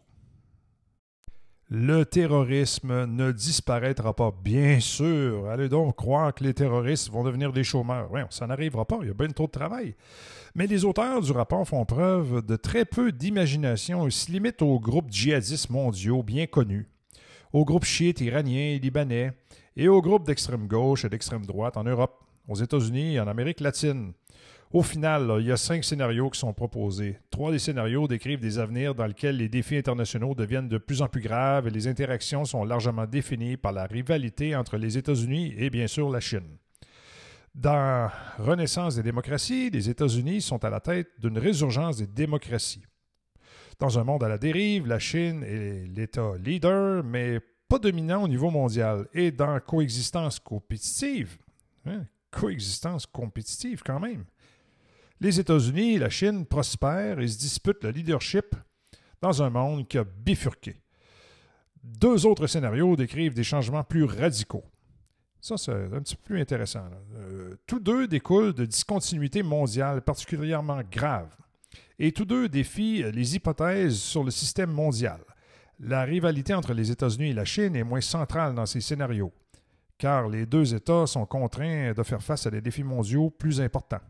Le 1.70 2.06
terrorisme 2.06 3.06
ne 3.06 3.32
disparaîtra 3.32 4.16
pas, 4.16 4.32
bien 4.44 4.80
sûr. 4.80 5.48
Allez 5.50 5.70
donc 5.70 5.96
croire 5.96 6.34
que 6.34 6.44
les 6.44 6.54
terroristes 6.54 7.12
vont 7.12 7.24
devenir 7.24 7.54
des 7.54 7.64
chômeurs. 7.64 8.12
Oui, 8.12 8.22
ça 8.30 8.46
n'arrivera 8.48 8.86
pas, 8.86 9.00
il 9.02 9.08
y 9.08 9.12
a 9.12 9.14
bien 9.14 9.28
trop 9.30 9.46
de 9.48 9.52
travail. 9.52 9.96
Mais 10.58 10.68
les 10.68 10.86
auteurs 10.86 11.20
du 11.20 11.34
rapport 11.34 11.68
font 11.68 11.84
preuve 11.84 12.42
de 12.46 12.56
très 12.56 12.86
peu 12.86 13.12
d'imagination 13.12 14.08
et 14.08 14.12
se 14.12 14.32
limitent 14.32 14.62
aux 14.62 14.80
groupes 14.80 15.12
djihadistes 15.12 15.70
mondiaux 15.70 16.24
bien 16.24 16.48
connus, 16.48 16.88
aux 17.52 17.66
groupes 17.66 17.84
chiites 17.84 18.22
iraniens 18.22 18.74
et 18.74 18.80
libanais, 18.80 19.34
et 19.76 19.90
aux 19.90 20.02
groupes 20.02 20.26
d'extrême 20.26 20.68
gauche 20.68 21.04
et 21.04 21.10
d'extrême 21.10 21.46
droite 21.46 21.76
en 21.76 21.84
Europe, 21.84 22.24
aux 22.48 22.56
États-Unis 22.56 23.16
et 23.16 23.20
en 23.20 23.28
Amérique 23.28 23.60
latine. 23.60 24.14
Au 24.72 24.82
final, 24.82 25.30
il 25.42 25.48
y 25.48 25.52
a 25.52 25.58
cinq 25.58 25.84
scénarios 25.84 26.30
qui 26.30 26.40
sont 26.40 26.54
proposés. 26.54 27.20
Trois 27.32 27.52
des 27.52 27.60
scénarios 27.60 28.08
décrivent 28.08 28.40
des 28.40 28.58
avenirs 28.58 28.96
dans 28.96 29.08
lesquels 29.08 29.36
les 29.36 29.50
défis 29.50 29.76
internationaux 29.76 30.36
deviennent 30.36 30.70
de 30.70 30.78
plus 30.78 31.02
en 31.02 31.10
plus 31.10 31.22
graves 31.22 31.68
et 31.68 31.72
les 31.72 31.90
interactions 31.90 32.46
sont 32.46 32.64
largement 32.64 33.06
définies 33.06 33.58
par 33.58 33.74
la 33.74 33.88
rivalité 33.88 34.56
entre 34.56 34.78
les 34.78 34.98
États-Unis 34.98 35.54
et 35.58 35.70
bien 35.70 35.88
sûr 35.88 36.10
la 36.10 36.22
Chine. 36.22 36.58
Dans 37.56 38.12
Renaissance 38.38 38.98
des 38.98 39.04
démocraties, 39.04 39.70
les 39.70 39.90
États-Unis 39.90 40.42
sont 40.42 40.66
à 40.66 40.70
la 40.70 40.82
tête 40.82 41.08
d'une 41.20 41.38
résurgence 41.38 41.96
des 41.96 42.06
démocraties. 42.06 42.84
Dans 43.80 43.98
un 43.98 44.04
monde 44.04 44.26
à 44.26 44.28
la 44.28 44.38
dérive, 44.38 44.88
la 44.88 45.00
Chine 45.00 45.42
est 45.42 45.88
l'État 45.88 46.34
leader, 46.38 47.02
mais 47.06 47.40
pas 47.70 47.80
dominant 47.80 48.24
au 48.24 48.28
niveau 48.28 48.50
mondial 48.50 49.08
et 49.14 49.32
dans 49.32 49.58
coexistence 49.62 50.38
compétitive. 50.38 51.38
Hein, 51.86 52.04
coexistence 52.30 53.06
compétitive 53.06 53.82
quand 53.86 54.02
même. 54.02 54.26
Les 55.22 55.40
États-Unis 55.40 55.94
et 55.94 56.00
la 56.00 56.10
Chine 56.10 56.46
prospèrent 56.46 57.22
et 57.22 57.28
se 57.30 57.38
disputent 57.38 57.86
le 57.86 57.92
leadership 57.92 58.54
dans 59.22 59.42
un 59.42 59.50
monde 59.50 59.88
qui 59.88 59.98
a 59.98 60.04
bifurqué. 60.04 60.76
Deux 61.82 62.26
autres 62.26 62.48
scénarios 62.48 62.98
décrivent 62.98 63.34
des 63.34 63.46
changements 63.46 63.84
plus 63.86 64.04
radicaux. 64.04 64.66
Ça, 65.46 65.58
c'est 65.58 65.72
un 65.72 66.02
petit 66.02 66.16
peu 66.16 66.24
plus 66.24 66.42
intéressant. 66.42 66.90
Euh, 67.18 67.54
tous 67.68 67.80
deux 67.80 68.08
découlent 68.08 68.56
de 68.56 68.66
discontinuités 68.66 69.44
mondiales 69.44 70.02
particulièrement 70.02 70.82
graves. 70.92 71.38
Et 72.00 72.12
tous 72.12 72.26
deux 72.26 72.50
défient 72.50 73.04
les 73.12 73.36
hypothèses 73.36 73.96
sur 73.96 74.24
le 74.24 74.32
système 74.32 74.72
mondial. 74.72 75.20
La 75.80 76.02
rivalité 76.02 76.56
entre 76.56 76.74
les 76.74 76.90
États-Unis 76.90 77.30
et 77.30 77.34
la 77.36 77.46
Chine 77.46 77.76
est 77.76 77.84
moins 77.84 78.02
centrale 78.02 78.56
dans 78.56 78.66
ces 78.66 78.82
scénarios, 78.82 79.32
car 80.00 80.30
les 80.30 80.48
deux 80.48 80.74
États 80.74 81.06
sont 81.06 81.28
contraints 81.28 81.94
de 81.94 82.02
faire 82.02 82.24
face 82.24 82.48
à 82.48 82.50
des 82.50 82.62
défis 82.62 82.84
mondiaux 82.84 83.30
plus 83.30 83.62
importants. 83.62 84.02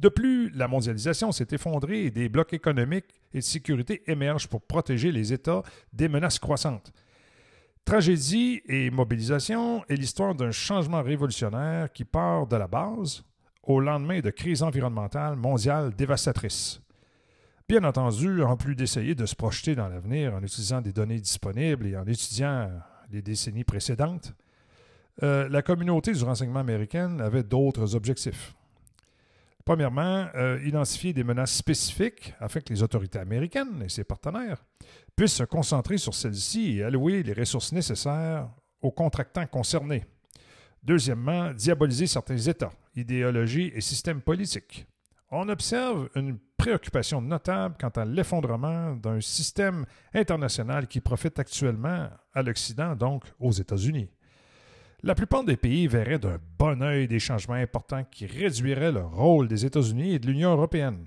De 0.00 0.08
plus, 0.08 0.50
la 0.50 0.66
mondialisation 0.66 1.30
s'est 1.30 1.46
effondrée 1.52 2.06
et 2.06 2.10
des 2.10 2.28
blocs 2.28 2.52
économiques 2.52 3.14
et 3.32 3.38
de 3.38 3.44
sécurité 3.44 4.02
émergent 4.10 4.48
pour 4.48 4.62
protéger 4.62 5.12
les 5.12 5.32
États 5.32 5.62
des 5.92 6.08
menaces 6.08 6.40
croissantes. 6.40 6.92
Tragédie 7.86 8.62
et 8.66 8.90
mobilisation 8.90 9.84
est 9.88 9.94
l'histoire 9.94 10.34
d'un 10.34 10.50
changement 10.50 11.04
révolutionnaire 11.04 11.92
qui 11.92 12.04
part 12.04 12.48
de 12.48 12.56
la 12.56 12.66
base 12.66 13.22
au 13.62 13.78
lendemain 13.78 14.18
de 14.18 14.30
crises 14.30 14.64
environnementales 14.64 15.36
mondiales 15.36 15.94
dévastatrices. 15.94 16.80
Bien 17.68 17.84
entendu, 17.84 18.42
en 18.42 18.56
plus 18.56 18.74
d'essayer 18.74 19.14
de 19.14 19.24
se 19.24 19.36
projeter 19.36 19.76
dans 19.76 19.86
l'avenir 19.86 20.34
en 20.34 20.42
utilisant 20.42 20.80
des 20.80 20.92
données 20.92 21.20
disponibles 21.20 21.86
et 21.86 21.96
en 21.96 22.04
étudiant 22.06 22.72
les 23.12 23.22
décennies 23.22 23.62
précédentes, 23.62 24.34
euh, 25.22 25.48
la 25.48 25.62
communauté 25.62 26.10
du 26.10 26.24
renseignement 26.24 26.58
américain 26.58 27.20
avait 27.20 27.44
d'autres 27.44 27.94
objectifs. 27.94 28.55
Premièrement, 29.66 30.28
euh, 30.36 30.60
identifier 30.64 31.12
des 31.12 31.24
menaces 31.24 31.56
spécifiques 31.56 32.32
afin 32.38 32.60
que 32.60 32.72
les 32.72 32.84
autorités 32.84 33.18
américaines 33.18 33.82
et 33.84 33.88
ses 33.88 34.04
partenaires 34.04 34.64
puissent 35.16 35.34
se 35.34 35.42
concentrer 35.42 35.98
sur 35.98 36.14
celles-ci 36.14 36.78
et 36.78 36.84
allouer 36.84 37.24
les 37.24 37.32
ressources 37.32 37.72
nécessaires 37.72 38.48
aux 38.80 38.92
contractants 38.92 39.46
concernés. 39.48 40.04
Deuxièmement, 40.84 41.52
diaboliser 41.52 42.06
certains 42.06 42.36
États, 42.36 42.70
idéologies 42.94 43.72
et 43.74 43.80
systèmes 43.80 44.20
politiques. 44.20 44.86
On 45.32 45.48
observe 45.48 46.10
une 46.14 46.38
préoccupation 46.56 47.20
notable 47.20 47.74
quant 47.80 47.88
à 47.88 48.04
l'effondrement 48.04 48.94
d'un 48.94 49.20
système 49.20 49.84
international 50.14 50.86
qui 50.86 51.00
profite 51.00 51.40
actuellement 51.40 52.08
à 52.32 52.42
l'Occident, 52.44 52.94
donc 52.94 53.24
aux 53.40 53.50
États-Unis. 53.50 54.08
La 55.02 55.14
plupart 55.14 55.44
des 55.44 55.56
pays 55.56 55.86
verraient 55.86 56.18
d'un 56.18 56.38
bon 56.58 56.82
œil 56.82 57.06
des 57.06 57.18
changements 57.18 57.54
importants 57.54 58.04
qui 58.04 58.26
réduiraient 58.26 58.92
le 58.92 59.04
rôle 59.04 59.46
des 59.46 59.66
États-Unis 59.66 60.14
et 60.14 60.18
de 60.18 60.26
l'Union 60.26 60.52
européenne. 60.52 61.06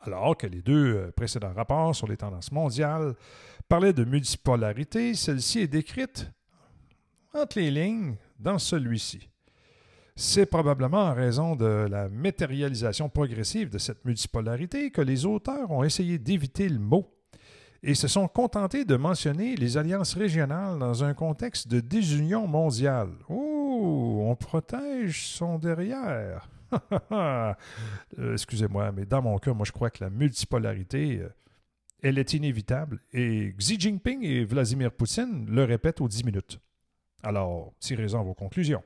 Alors 0.00 0.36
que 0.36 0.46
les 0.46 0.62
deux 0.62 0.94
euh, 0.94 1.12
précédents 1.12 1.52
rapports 1.54 1.94
sur 1.94 2.08
les 2.08 2.16
tendances 2.16 2.52
mondiales 2.52 3.14
parlaient 3.68 3.92
de 3.92 4.04
multipolarité, 4.04 5.14
celle-ci 5.14 5.60
est 5.60 5.68
décrite 5.68 6.30
entre 7.32 7.58
les 7.58 7.70
lignes 7.70 8.16
dans 8.38 8.58
celui-ci. 8.58 9.28
C'est 10.14 10.46
probablement 10.46 11.04
en 11.04 11.14
raison 11.14 11.56
de 11.56 11.86
la 11.88 12.08
matérialisation 12.08 13.08
progressive 13.08 13.70
de 13.70 13.78
cette 13.78 14.04
multipolarité 14.04 14.90
que 14.90 15.00
les 15.00 15.24
auteurs 15.24 15.70
ont 15.70 15.84
essayé 15.84 16.18
d'éviter 16.18 16.68
le 16.68 16.78
mot 16.78 17.16
et 17.82 17.94
se 17.94 18.06
sont 18.08 18.28
contentés 18.28 18.84
de 18.84 18.96
mentionner 18.96 19.56
les 19.56 19.76
alliances 19.76 20.14
régionales 20.14 20.78
dans 20.78 21.02
un 21.02 21.14
contexte 21.14 21.68
de 21.68 21.80
désunion 21.80 22.46
mondiale. 22.46 23.10
Oh, 23.28 24.24
on 24.24 24.36
protège 24.36 25.26
son 25.28 25.58
derrière. 25.58 26.48
Euh, 28.18 28.32
excusez-moi, 28.32 28.92
mais 28.92 29.04
dans 29.04 29.20
mon 29.20 29.36
cas, 29.38 29.52
moi 29.52 29.66
je 29.66 29.72
crois 29.72 29.90
que 29.90 30.02
la 30.02 30.08
multipolarité, 30.08 31.18
euh, 31.20 31.28
elle 32.02 32.18
est 32.18 32.32
inévitable 32.32 33.00
et 33.12 33.54
Xi 33.58 33.78
Jinping 33.78 34.24
et 34.24 34.44
Vladimir 34.44 34.90
Poutine 34.90 35.46
le 35.50 35.64
répètent 35.64 36.00
aux 36.00 36.08
10 36.08 36.24
minutes. 36.24 36.60
Alors, 37.22 37.74
tirez-en 37.78 38.22
vos 38.24 38.32
conclusions. 38.32 38.82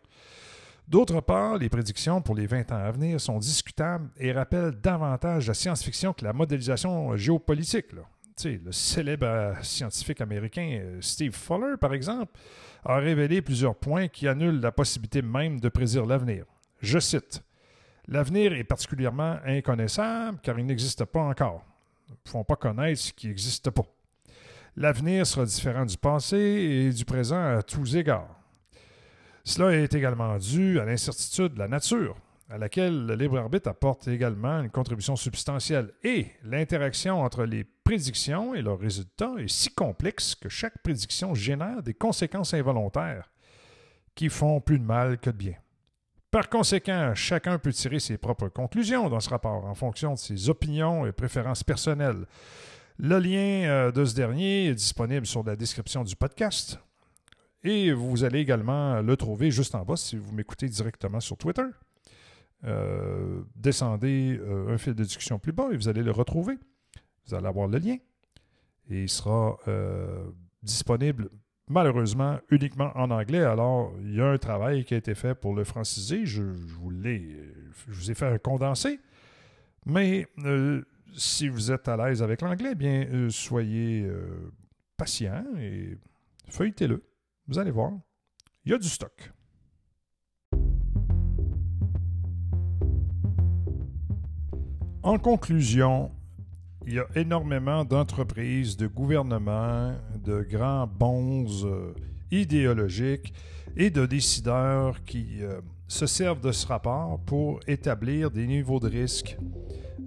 D'autre 0.88 1.20
part, 1.20 1.58
les 1.58 1.68
prédictions 1.68 2.22
pour 2.22 2.34
les 2.34 2.46
20 2.46 2.72
ans 2.72 2.76
à 2.76 2.90
venir 2.90 3.20
sont 3.20 3.38
discutables 3.38 4.08
et 4.18 4.32
rappellent 4.32 4.72
davantage 4.80 5.48
la 5.48 5.54
science-fiction 5.54 6.12
que 6.12 6.24
la 6.24 6.32
modélisation 6.32 7.16
géopolitique. 7.16 7.86
Le 8.44 8.72
célèbre 8.72 9.26
euh, 9.26 9.54
scientifique 9.62 10.20
américain 10.20 10.78
euh, 10.80 10.98
Steve 11.00 11.32
Fuller, 11.32 11.76
par 11.80 11.94
exemple, 11.94 12.38
a 12.84 12.96
révélé 12.96 13.40
plusieurs 13.40 13.74
points 13.74 14.08
qui 14.08 14.28
annulent 14.28 14.60
la 14.60 14.72
possibilité 14.72 15.22
même 15.22 15.58
de 15.58 15.68
prédire 15.68 16.04
l'avenir. 16.04 16.44
Je 16.80 16.98
cite 16.98 17.42
L'avenir 18.08 18.52
est 18.52 18.64
particulièrement 18.64 19.38
inconnaissable 19.44 20.38
car 20.42 20.58
il 20.58 20.66
n'existe 20.66 21.04
pas 21.06 21.20
encore. 21.20 21.64
Ils 22.08 22.12
ne 22.12 22.30
font 22.30 22.44
pas 22.44 22.56
connaître 22.56 23.00
ce 23.00 23.12
qui 23.12 23.28
n'existe 23.28 23.70
pas. 23.70 23.82
L'avenir 24.76 25.26
sera 25.26 25.44
différent 25.46 25.86
du 25.86 25.96
passé 25.96 26.36
et 26.36 26.90
du 26.90 27.04
présent 27.04 27.42
à 27.42 27.62
tous 27.62 27.96
égards. 27.96 28.28
Cela 29.42 29.72
est 29.72 29.94
également 29.94 30.36
dû 30.38 30.78
à 30.78 30.84
l'incertitude 30.84 31.54
de 31.54 31.58
la 31.58 31.68
nature, 31.68 32.16
à 32.48 32.58
laquelle 32.58 33.06
le 33.06 33.14
libre 33.14 33.38
arbitre 33.38 33.68
apporte 33.68 34.06
également 34.08 34.60
une 34.60 34.70
contribution 34.70 35.16
substantielle, 35.16 35.92
et 36.04 36.26
l'interaction 36.44 37.22
entre 37.22 37.44
les 37.44 37.64
prédictions 37.64 38.54
et 38.54 38.62
leurs 38.62 38.78
résultats 38.78 39.34
est 39.38 39.48
si 39.48 39.70
complexe 39.70 40.34
que 40.34 40.48
chaque 40.48 40.82
prédiction 40.82 41.34
génère 41.34 41.82
des 41.82 41.94
conséquences 41.94 42.54
involontaires 42.54 43.30
qui 44.14 44.28
font 44.28 44.60
plus 44.60 44.78
de 44.78 44.84
mal 44.84 45.18
que 45.18 45.30
de 45.30 45.36
bien. 45.36 45.54
Par 46.30 46.48
conséquent, 46.48 47.14
chacun 47.14 47.58
peut 47.58 47.72
tirer 47.72 48.00
ses 48.00 48.18
propres 48.18 48.48
conclusions 48.48 49.08
dans 49.08 49.20
ce 49.20 49.30
rapport 49.30 49.64
en 49.64 49.74
fonction 49.74 50.14
de 50.14 50.18
ses 50.18 50.48
opinions 50.48 51.06
et 51.06 51.12
préférences 51.12 51.64
personnelles. 51.64 52.26
Le 52.98 53.18
lien 53.18 53.68
euh, 53.68 53.92
de 53.92 54.04
ce 54.04 54.14
dernier 54.14 54.66
est 54.66 54.74
disponible 54.74 55.26
sur 55.26 55.44
la 55.44 55.56
description 55.56 56.02
du 56.02 56.16
podcast. 56.16 56.78
Et 57.62 57.92
vous 57.92 58.24
allez 58.24 58.40
également 58.40 59.00
le 59.00 59.16
trouver 59.16 59.50
juste 59.50 59.74
en 59.74 59.84
bas 59.84 59.96
si 59.96 60.16
vous 60.16 60.32
m'écoutez 60.32 60.68
directement 60.68 61.20
sur 61.20 61.36
Twitter. 61.36 61.64
Euh, 62.66 63.42
descendez 63.54 64.38
euh, 64.40 64.74
un 64.74 64.78
fil 64.78 64.94
de 64.94 65.04
discussion 65.04 65.38
plus 65.38 65.52
bas 65.52 65.68
et 65.72 65.76
vous 65.76 65.88
allez 65.88 66.02
le 66.02 66.10
retrouver. 66.10 66.58
Vous 67.26 67.34
allez 67.34 67.46
avoir 67.46 67.68
le 67.68 67.78
lien. 67.78 67.96
Et 68.90 69.02
il 69.02 69.08
sera 69.08 69.58
euh, 69.68 70.30
disponible 70.62 71.30
malheureusement 71.68 72.38
uniquement 72.50 72.92
en 72.94 73.10
anglais. 73.10 73.42
Alors, 73.42 73.92
il 74.02 74.14
y 74.14 74.20
a 74.20 74.26
un 74.26 74.38
travail 74.38 74.84
qui 74.84 74.94
a 74.94 74.96
été 74.96 75.14
fait 75.14 75.34
pour 75.34 75.54
le 75.54 75.64
franciser. 75.64 76.24
Je, 76.24 76.42
vous, 76.42 76.92
je 76.92 77.92
vous 77.92 78.10
ai 78.10 78.14
fait 78.14 78.26
un 78.26 78.38
condensé. 78.38 79.00
Mais 79.84 80.26
si 81.16 81.48
vous 81.48 81.70
êtes 81.70 81.88
à 81.88 81.96
l'aise 81.96 82.22
avec 82.22 82.42
l'anglais, 82.42 82.74
bien, 82.74 83.28
soyez 83.30 84.08
patient 84.96 85.44
et 85.58 85.96
feuilletez-le. 86.48 87.04
Vous 87.46 87.58
allez 87.58 87.70
voir, 87.70 87.92
il 88.64 88.72
y 88.72 88.74
a 88.74 88.78
du 88.78 88.88
stock. 88.88 89.32
En 95.06 95.18
conclusion, 95.18 96.10
il 96.84 96.94
y 96.94 96.98
a 96.98 97.06
énormément 97.14 97.84
d'entreprises, 97.84 98.76
de 98.76 98.88
gouvernements, 98.88 99.94
de 100.16 100.42
grands 100.42 100.88
bons 100.88 101.64
euh, 101.64 101.94
idéologiques 102.32 103.32
et 103.76 103.90
de 103.90 104.04
décideurs 104.04 105.04
qui 105.04 105.42
euh, 105.42 105.60
se 105.86 106.06
servent 106.06 106.40
de 106.40 106.50
ce 106.50 106.66
rapport 106.66 107.20
pour 107.24 107.60
établir 107.68 108.32
des 108.32 108.48
niveaux 108.48 108.80
de 108.80 108.88
risque, 108.88 109.38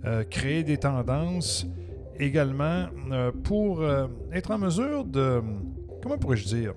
euh, 0.04 0.26
créer 0.26 0.66
des 0.66 0.76
tendances, 0.78 1.66
également 2.20 2.88
pour 3.46 3.82
être 4.34 4.52
en 4.52 4.58
mesure 4.58 5.06
de, 5.06 5.42
comment 6.04 6.18
pourrais-je 6.18 6.46
dire, 6.46 6.74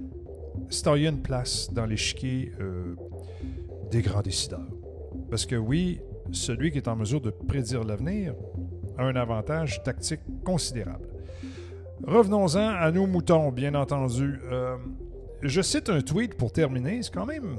c'est 0.71 0.87
une 0.87 1.21
place 1.21 1.73
dans 1.73 1.87
l'échiquier 1.87 2.53
des 3.91 4.03
grands 4.03 4.23
décideurs. 4.23 4.71
Parce 5.29 5.45
que 5.45 5.57
oui, 5.57 5.99
celui 6.31 6.71
qui 6.71 6.79
est 6.79 6.89
en 6.89 6.97
mesure 6.97 7.21
de 7.21 7.31
prédire 7.31 7.85
l'avenir 7.85 8.35
a 8.99 9.05
un 9.05 9.17
avantage 9.17 9.83
tactique 9.83 10.21
considérable. 10.45 11.09
Revenons-en 12.07 12.69
à 12.69 12.91
nos 12.91 13.07
moutons, 13.07 13.51
bien 13.53 13.75
entendu. 13.75 14.41
Euh, 14.51 14.77
je 15.43 15.61
cite 15.61 15.89
un 15.89 16.01
tweet 16.01 16.35
pour 16.35 16.53
terminer. 16.53 17.03
C'est 17.03 17.15
quand 17.15 17.27
même 17.27 17.59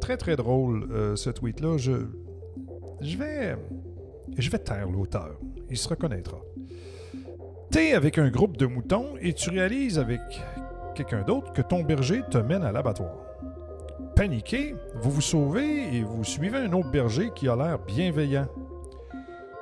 très 0.00 0.16
très 0.16 0.36
drôle 0.36 0.88
euh, 0.90 1.16
ce 1.16 1.30
tweet-là. 1.30 1.76
Je, 1.76 1.92
je 3.00 3.18
vais, 3.18 3.56
je 4.36 4.50
vais 4.50 4.58
taire 4.58 4.88
l'auteur. 4.88 5.38
Il 5.70 5.76
se 5.76 5.88
reconnaîtra. 5.88 6.38
T'es 7.70 7.92
avec 7.92 8.18
un 8.18 8.30
groupe 8.30 8.56
de 8.56 8.66
moutons 8.66 9.16
et 9.20 9.32
tu 9.32 9.50
réalises 9.50 9.98
avec 9.98 10.20
quelqu'un 10.94 11.22
d'autre 11.22 11.52
que 11.52 11.62
ton 11.62 11.82
berger 11.82 12.22
te 12.30 12.38
mène 12.38 12.62
à 12.62 12.72
l'abattoir. 12.72 13.33
Paniqué, 14.16 14.76
vous 14.94 15.10
vous 15.10 15.20
sauvez 15.20 15.96
et 15.96 16.02
vous 16.04 16.22
suivez 16.22 16.58
un 16.58 16.72
autre 16.72 16.90
berger 16.90 17.32
qui 17.34 17.48
a 17.48 17.56
l'air 17.56 17.78
bienveillant. 17.80 18.46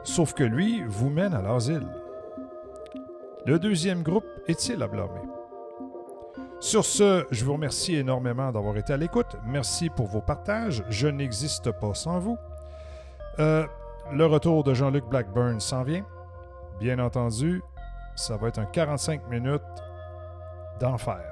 Sauf 0.05 0.35
que 0.35 0.45
lui 0.45 0.83
vous 0.87 1.09
mène 1.09 1.33
à 1.33 1.41
l'asile. 1.41 1.87
Le 3.47 3.59
deuxième 3.59 4.03
groupe 4.03 4.27
est-il 4.47 4.83
à 4.83 4.89
blâmer? 4.89 5.23
Sur 6.61 6.85
ce, 6.85 7.27
je 7.31 7.45
vous 7.45 7.55
remercie 7.55 7.97
énormément 7.97 8.53
d'avoir 8.53 8.77
été 8.77 8.93
à 8.93 8.97
l'écoute. 8.97 9.37
Merci 9.47 9.89
pour 9.89 10.07
vos 10.07 10.21
partages. 10.21 10.85
Je 10.91 11.09
n'existe 11.09 11.73
pas 11.73 11.95
sans 11.95 12.19
vous. 12.19 12.37
Euh, 13.39 13.67
le 14.13 14.27
retour 14.27 14.65
de 14.65 14.75
Jean-Luc 14.75 15.07
Blackburn 15.07 15.61
s'en 15.61 15.83
vient. 15.83 16.05
Bien 16.79 16.99
entendu, 16.99 17.63
ça 18.17 18.37
va 18.37 18.49
être 18.49 18.59
un 18.59 18.67
45 18.67 19.29
minutes 19.31 19.63
d'enfer. 20.79 21.32